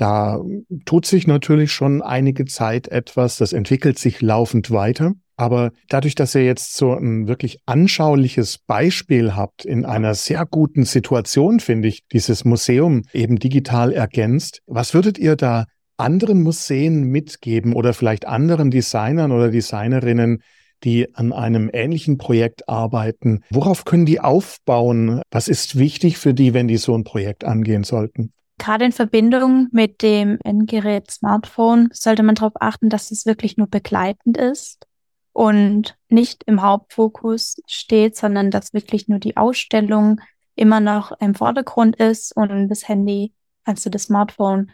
Da 0.00 0.40
tut 0.86 1.04
sich 1.04 1.26
natürlich 1.26 1.72
schon 1.72 2.00
einige 2.00 2.46
Zeit 2.46 2.88
etwas, 2.88 3.36
das 3.36 3.52
entwickelt 3.52 3.98
sich 3.98 4.22
laufend 4.22 4.70
weiter. 4.70 5.12
Aber 5.36 5.72
dadurch, 5.90 6.14
dass 6.14 6.34
ihr 6.34 6.42
jetzt 6.42 6.74
so 6.74 6.94
ein 6.94 7.28
wirklich 7.28 7.58
anschauliches 7.66 8.56
Beispiel 8.66 9.36
habt 9.36 9.66
in 9.66 9.84
einer 9.84 10.14
sehr 10.14 10.46
guten 10.46 10.86
Situation, 10.86 11.60
finde 11.60 11.88
ich, 11.88 12.06
dieses 12.08 12.46
Museum 12.46 13.02
eben 13.12 13.38
digital 13.38 13.92
ergänzt, 13.92 14.62
was 14.66 14.94
würdet 14.94 15.18
ihr 15.18 15.36
da 15.36 15.66
anderen 15.98 16.42
Museen 16.42 17.02
mitgeben 17.04 17.74
oder 17.74 17.92
vielleicht 17.92 18.26
anderen 18.26 18.70
Designern 18.70 19.32
oder 19.32 19.50
Designerinnen, 19.50 20.40
die 20.82 21.14
an 21.14 21.34
einem 21.34 21.68
ähnlichen 21.70 22.16
Projekt 22.16 22.70
arbeiten? 22.70 23.40
Worauf 23.50 23.84
können 23.84 24.06
die 24.06 24.20
aufbauen? 24.20 25.20
Was 25.30 25.46
ist 25.46 25.78
wichtig 25.78 26.16
für 26.16 26.32
die, 26.32 26.54
wenn 26.54 26.68
die 26.68 26.78
so 26.78 26.94
ein 26.96 27.04
Projekt 27.04 27.44
angehen 27.44 27.84
sollten? 27.84 28.32
Gerade 28.60 28.84
in 28.84 28.92
Verbindung 28.92 29.68
mit 29.72 30.02
dem 30.02 30.38
Endgerät 30.44 31.10
Smartphone 31.10 31.88
sollte 31.94 32.22
man 32.22 32.34
darauf 32.34 32.52
achten, 32.60 32.90
dass 32.90 33.10
es 33.10 33.24
wirklich 33.24 33.56
nur 33.56 33.68
begleitend 33.68 34.36
ist 34.36 34.86
und 35.32 35.96
nicht 36.10 36.44
im 36.44 36.60
Hauptfokus 36.60 37.56
steht, 37.66 38.16
sondern 38.16 38.50
dass 38.50 38.74
wirklich 38.74 39.08
nur 39.08 39.18
die 39.18 39.38
Ausstellung 39.38 40.20
immer 40.56 40.78
noch 40.78 41.10
im 41.22 41.34
Vordergrund 41.34 41.96
ist 41.96 42.36
und 42.36 42.68
das 42.68 42.86
Handy, 42.86 43.32
also 43.64 43.88
das 43.88 44.04
Smartphone, 44.04 44.72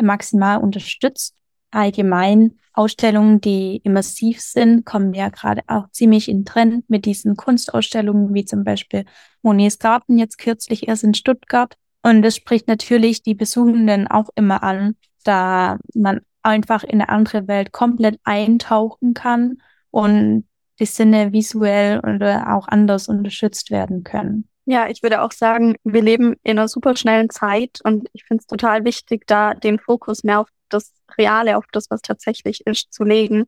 maximal 0.00 0.56
unterstützt. 0.56 1.34
Allgemein 1.70 2.58
Ausstellungen, 2.72 3.42
die 3.42 3.82
immersiv 3.84 4.40
sind, 4.40 4.86
kommen 4.86 5.12
ja 5.12 5.28
gerade 5.28 5.60
auch 5.66 5.90
ziemlich 5.90 6.30
in 6.30 6.46
Trend 6.46 6.88
mit 6.88 7.04
diesen 7.04 7.36
Kunstausstellungen, 7.36 8.32
wie 8.32 8.46
zum 8.46 8.64
Beispiel 8.64 9.04
Monets 9.42 9.78
Garten 9.78 10.16
jetzt 10.16 10.38
kürzlich 10.38 10.88
erst 10.88 11.04
in 11.04 11.12
Stuttgart. 11.12 11.76
Und 12.08 12.22
das 12.22 12.36
spricht 12.36 12.68
natürlich 12.68 13.22
die 13.22 13.34
Besuchenden 13.34 14.08
auch 14.08 14.30
immer 14.34 14.62
an, 14.62 14.96
da 15.24 15.76
man 15.92 16.22
einfach 16.42 16.82
in 16.82 17.02
eine 17.02 17.10
andere 17.10 17.46
Welt 17.48 17.70
komplett 17.70 18.18
eintauchen 18.24 19.12
kann 19.12 19.60
und 19.90 20.48
die 20.80 20.86
Sinne 20.86 21.34
visuell 21.34 21.98
oder 21.98 22.54
auch 22.56 22.66
anders 22.66 23.08
unterstützt 23.08 23.70
werden 23.70 24.04
können. 24.04 24.48
Ja, 24.64 24.88
ich 24.88 25.02
würde 25.02 25.20
auch 25.20 25.32
sagen, 25.32 25.76
wir 25.84 26.00
leben 26.00 26.36
in 26.44 26.58
einer 26.58 26.68
super 26.68 26.96
schnellen 26.96 27.28
Zeit 27.28 27.80
und 27.84 28.08
ich 28.14 28.24
finde 28.24 28.40
es 28.40 28.46
total 28.46 28.86
wichtig, 28.86 29.26
da 29.26 29.52
den 29.52 29.78
Fokus 29.78 30.24
mehr 30.24 30.40
auf 30.40 30.48
das 30.70 30.94
Reale, 31.18 31.58
auf 31.58 31.66
das, 31.72 31.90
was 31.90 32.00
tatsächlich 32.00 32.66
ist, 32.66 32.90
zu 32.90 33.04
legen. 33.04 33.44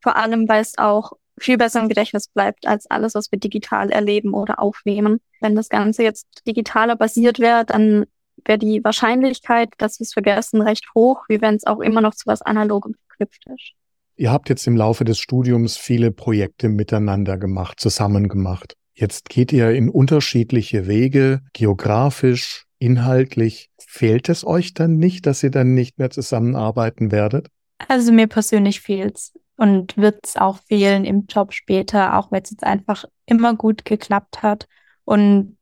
Vor 0.00 0.16
allem, 0.16 0.48
weil 0.48 0.62
es 0.62 0.78
auch 0.78 1.12
viel 1.40 1.58
besser 1.58 1.80
im 1.80 1.88
Gedächtnis 1.88 2.28
bleibt 2.28 2.66
als 2.66 2.90
alles, 2.90 3.14
was 3.14 3.32
wir 3.32 3.38
digital 3.38 3.90
erleben 3.90 4.34
oder 4.34 4.60
aufnehmen. 4.60 5.20
Wenn 5.40 5.56
das 5.56 5.68
Ganze 5.68 6.02
jetzt 6.02 6.26
digitaler 6.46 6.96
basiert 6.96 7.38
wäre, 7.38 7.64
dann 7.64 8.04
wäre 8.44 8.58
die 8.58 8.82
Wahrscheinlichkeit, 8.84 9.70
dass 9.78 9.98
wir 9.98 10.04
es 10.04 10.12
vergessen, 10.12 10.62
recht 10.62 10.86
hoch, 10.94 11.24
wie 11.28 11.40
wenn 11.40 11.54
es 11.54 11.66
auch 11.66 11.80
immer 11.80 12.00
noch 12.00 12.14
zu 12.14 12.26
was 12.26 12.42
Analogem 12.42 12.94
verknüpft 13.08 13.44
ist. 13.54 13.72
Ihr 14.16 14.30
habt 14.30 14.50
jetzt 14.50 14.66
im 14.66 14.76
Laufe 14.76 15.04
des 15.04 15.18
Studiums 15.18 15.76
viele 15.76 16.10
Projekte 16.10 16.68
miteinander 16.68 17.38
gemacht, 17.38 17.80
zusammen 17.80 18.28
gemacht. 18.28 18.74
Jetzt 18.92 19.30
geht 19.30 19.50
ihr 19.52 19.70
in 19.70 19.88
unterschiedliche 19.88 20.86
Wege, 20.86 21.40
geografisch, 21.54 22.66
inhaltlich. 22.78 23.70
Fehlt 23.78 24.28
es 24.28 24.46
euch 24.46 24.74
dann 24.74 24.98
nicht, 24.98 25.24
dass 25.26 25.42
ihr 25.42 25.50
dann 25.50 25.72
nicht 25.72 25.98
mehr 25.98 26.10
zusammenarbeiten 26.10 27.10
werdet? 27.10 27.48
Also 27.88 28.12
mir 28.12 28.26
persönlich 28.26 28.82
fehlt's 28.82 29.32
und 29.60 29.98
wird 29.98 30.20
es 30.24 30.38
auch 30.38 30.56
fehlen 30.56 31.04
im 31.04 31.26
Job 31.26 31.52
später, 31.52 32.16
auch 32.16 32.32
wenn 32.32 32.42
es 32.42 32.50
jetzt 32.50 32.64
einfach 32.64 33.04
immer 33.26 33.54
gut 33.54 33.84
geklappt 33.84 34.42
hat 34.42 34.66
und 35.04 35.58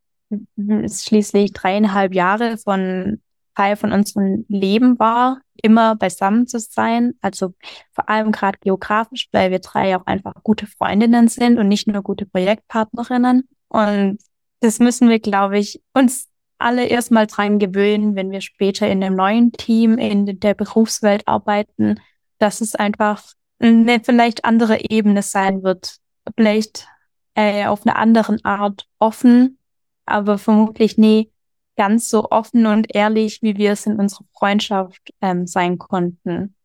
es 0.55 1.03
schließlich 1.03 1.51
dreieinhalb 1.51 2.15
Jahre 2.15 2.57
von 2.57 3.21
Teil 3.55 3.75
von 3.75 3.91
unserem 3.91 4.45
Leben 4.47 4.97
war, 4.99 5.41
immer 5.61 5.97
beisammen 5.97 6.47
zu 6.47 6.59
sein. 6.59 7.15
Also 7.19 7.53
vor 7.91 8.07
allem 8.07 8.31
gerade 8.31 8.57
geografisch, 8.61 9.27
weil 9.33 9.51
wir 9.51 9.59
drei 9.59 9.97
auch 9.97 10.05
einfach 10.05 10.33
gute 10.43 10.65
Freundinnen 10.65 11.27
sind 11.27 11.57
und 11.57 11.67
nicht 11.67 11.87
nur 11.87 12.01
gute 12.01 12.25
Projektpartnerinnen. 12.25 13.49
Und 13.67 14.19
das 14.61 14.79
müssen 14.79 15.09
wir, 15.09 15.19
glaube 15.19 15.59
ich, 15.59 15.81
uns 15.93 16.29
alle 16.57 16.85
erstmal 16.85 17.27
dran 17.27 17.59
gewöhnen, 17.59 18.15
wenn 18.15 18.31
wir 18.31 18.39
später 18.39 18.87
in 18.87 19.03
einem 19.03 19.17
neuen 19.17 19.51
Team 19.51 19.97
in 19.97 20.39
der 20.39 20.53
Berufswelt 20.53 21.27
arbeiten, 21.27 21.99
dass 22.37 22.61
es 22.61 22.75
einfach 22.75 23.33
eine 23.59 24.01
vielleicht 24.03 24.45
andere 24.45 24.79
Ebene 24.89 25.21
sein 25.21 25.63
wird. 25.63 25.97
Vielleicht 26.35 26.87
äh, 27.35 27.65
auf 27.65 27.85
eine 27.85 27.95
anderen 27.95 28.43
Art 28.43 28.87
offen, 28.99 29.57
aber 30.05 30.37
vermutlich 30.37 30.97
nie 30.97 31.31
ganz 31.75 32.09
so 32.09 32.29
offen 32.29 32.65
und 32.65 32.93
ehrlich, 32.93 33.41
wie 33.41 33.55
wir 33.55 33.71
es 33.71 33.85
in 33.85 33.97
unserer 33.97 34.25
Freundschaft 34.37 35.13
ähm, 35.21 35.47
sein 35.47 35.77
konnten. 35.77 36.55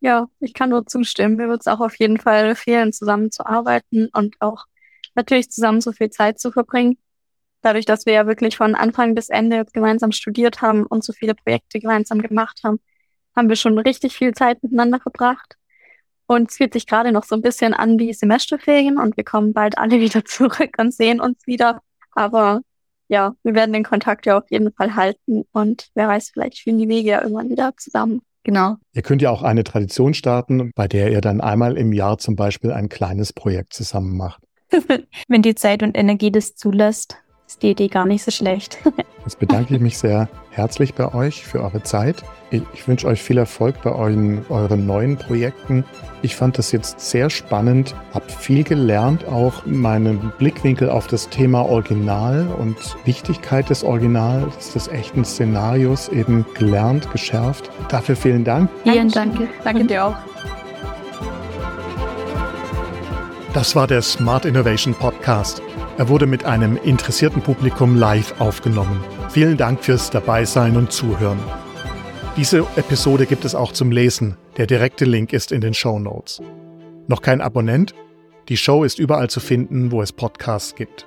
Ja, 0.00 0.26
ich 0.40 0.54
kann 0.54 0.70
nur 0.70 0.86
zustimmen. 0.86 1.36
Mir 1.36 1.48
wird 1.48 1.60
es 1.60 1.68
auch 1.68 1.80
auf 1.80 1.96
jeden 1.98 2.18
Fall 2.18 2.54
fehlen, 2.56 2.92
zusammenzuarbeiten 2.92 4.08
und 4.12 4.34
auch 4.40 4.66
natürlich 5.14 5.50
zusammen 5.50 5.80
so 5.80 5.92
viel 5.92 6.10
Zeit 6.10 6.38
zu 6.38 6.50
verbringen. 6.50 6.98
Dadurch, 7.62 7.84
dass 7.86 8.06
wir 8.06 8.12
ja 8.12 8.26
wirklich 8.26 8.56
von 8.56 8.74
Anfang 8.74 9.14
bis 9.14 9.28
Ende 9.28 9.64
gemeinsam 9.72 10.12
studiert 10.12 10.62
haben 10.62 10.84
und 10.84 11.04
so 11.04 11.12
viele 11.12 11.34
Projekte 11.34 11.80
gemeinsam 11.80 12.20
gemacht 12.20 12.60
haben, 12.62 12.80
haben 13.34 13.48
wir 13.48 13.56
schon 13.56 13.78
richtig 13.78 14.16
viel 14.16 14.34
Zeit 14.34 14.62
miteinander 14.62 15.00
verbracht. 15.00 15.56
Und 16.26 16.50
es 16.50 16.56
fühlt 16.56 16.72
sich 16.72 16.86
gerade 16.86 17.12
noch 17.12 17.24
so 17.24 17.34
ein 17.34 17.42
bisschen 17.42 17.72
an 17.72 17.98
wie 17.98 18.12
Semesterferien 18.12 18.98
und 18.98 19.16
wir 19.16 19.24
kommen 19.24 19.52
bald 19.52 19.78
alle 19.78 20.00
wieder 20.00 20.24
zurück 20.24 20.76
und 20.78 20.92
sehen 20.92 21.20
uns 21.20 21.46
wieder. 21.46 21.82
Aber 22.12 22.60
ja, 23.08 23.34
wir 23.42 23.54
werden 23.54 23.72
den 23.72 23.84
Kontakt 23.84 24.26
ja 24.26 24.38
auf 24.38 24.50
jeden 24.50 24.72
Fall 24.72 24.96
halten 24.96 25.44
und 25.52 25.88
wer 25.94 26.08
weiß, 26.08 26.30
vielleicht 26.30 26.58
führen 26.58 26.78
die 26.78 26.88
Wege 26.88 27.10
ja 27.10 27.22
irgendwann 27.22 27.50
wieder 27.50 27.72
zusammen. 27.76 28.22
Genau. 28.42 28.76
Ihr 28.92 29.02
könnt 29.02 29.22
ja 29.22 29.30
auch 29.30 29.42
eine 29.42 29.64
Tradition 29.64 30.14
starten, 30.14 30.70
bei 30.76 30.86
der 30.86 31.10
ihr 31.10 31.20
dann 31.20 31.40
einmal 31.40 31.76
im 31.76 31.92
Jahr 31.92 32.18
zum 32.18 32.36
Beispiel 32.36 32.70
ein 32.70 32.88
kleines 32.88 33.32
Projekt 33.32 33.72
zusammen 33.72 34.16
macht. 34.16 34.40
Wenn 35.28 35.42
die 35.42 35.56
Zeit 35.56 35.82
und 35.82 35.96
Energie 35.96 36.30
das 36.30 36.54
zulässt, 36.54 37.16
ist 37.46 37.62
die 37.62 37.70
Idee 37.70 37.88
gar 37.88 38.06
nicht 38.06 38.24
so 38.24 38.30
schlecht. 38.30 38.78
Jetzt 39.24 39.38
bedanke 39.38 39.74
ich 39.74 39.80
mich 39.80 39.98
sehr 39.98 40.28
herzlich 40.50 40.94
bei 40.94 41.12
euch 41.12 41.44
für 41.44 41.62
eure 41.62 41.82
Zeit. 41.82 42.22
Ich, 42.50 42.62
ich 42.74 42.86
wünsche 42.86 43.06
euch 43.08 43.20
viel 43.20 43.38
Erfolg 43.38 43.82
bei 43.82 43.92
euren, 43.92 44.44
euren 44.48 44.86
neuen 44.86 45.16
Projekten. 45.16 45.84
Ich 46.22 46.36
fand 46.36 46.58
das 46.58 46.70
jetzt 46.70 47.00
sehr 47.00 47.28
spannend, 47.28 47.94
habe 48.14 48.30
viel 48.30 48.62
gelernt, 48.62 49.26
auch 49.26 49.66
meinen 49.66 50.32
Blickwinkel 50.38 50.88
auf 50.88 51.08
das 51.08 51.28
Thema 51.28 51.68
Original 51.68 52.46
und 52.58 52.76
Wichtigkeit 53.04 53.68
des 53.68 53.82
Originals, 53.82 54.72
des 54.72 54.88
echten 54.88 55.24
Szenarios 55.24 56.08
eben 56.08 56.46
gelernt, 56.54 57.10
geschärft. 57.10 57.68
Dafür 57.88 58.14
vielen 58.14 58.44
Dank. 58.44 58.70
Vielen 58.84 59.10
Dank. 59.10 59.36
Danke 59.64 59.84
dir 59.84 60.06
auch. 60.06 60.16
Das 63.56 63.74
war 63.74 63.86
der 63.86 64.02
Smart 64.02 64.44
Innovation 64.44 64.92
Podcast. 64.92 65.62
Er 65.96 66.10
wurde 66.10 66.26
mit 66.26 66.44
einem 66.44 66.76
interessierten 66.76 67.40
Publikum 67.40 67.96
live 67.96 68.38
aufgenommen. 68.38 69.02
Vielen 69.30 69.56
Dank 69.56 69.82
fürs 69.82 70.10
Dabeisein 70.10 70.76
und 70.76 70.92
Zuhören. 70.92 71.40
Diese 72.36 72.66
Episode 72.76 73.24
gibt 73.24 73.46
es 73.46 73.54
auch 73.54 73.72
zum 73.72 73.90
Lesen. 73.90 74.36
Der 74.58 74.66
direkte 74.66 75.06
Link 75.06 75.32
ist 75.32 75.52
in 75.52 75.62
den 75.62 75.72
Show 75.72 75.98
Notes. 75.98 76.42
Noch 77.06 77.22
kein 77.22 77.40
Abonnent? 77.40 77.94
Die 78.50 78.58
Show 78.58 78.84
ist 78.84 78.98
überall 78.98 79.30
zu 79.30 79.40
finden, 79.40 79.90
wo 79.90 80.02
es 80.02 80.12
Podcasts 80.12 80.74
gibt. 80.74 81.06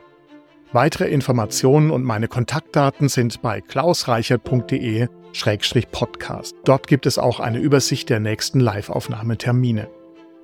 Weitere 0.74 1.08
Informationen 1.08 1.92
und 1.92 2.04
meine 2.04 2.28
Kontaktdaten 2.28 3.10
sind 3.10 3.44
bei 3.44 3.62
klausreichert.de-podcast. 3.62 6.56
Dort 6.64 6.88
gibt 6.88 7.06
es 7.06 7.20
auch 7.20 7.40
eine 7.40 7.60
Übersicht 7.60 8.10
der 8.10 8.20
nächsten 8.20 8.60
Live-Aufnahmetermine. 8.60 9.88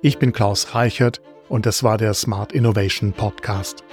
Ich 0.02 0.18
bin 0.18 0.32
Klaus 0.32 0.72
Reichert 0.72 1.20
und 1.48 1.66
das 1.66 1.82
war 1.82 1.98
der 1.98 2.14
Smart 2.14 2.52
Innovation 2.52 3.12
Podcast. 3.12 3.84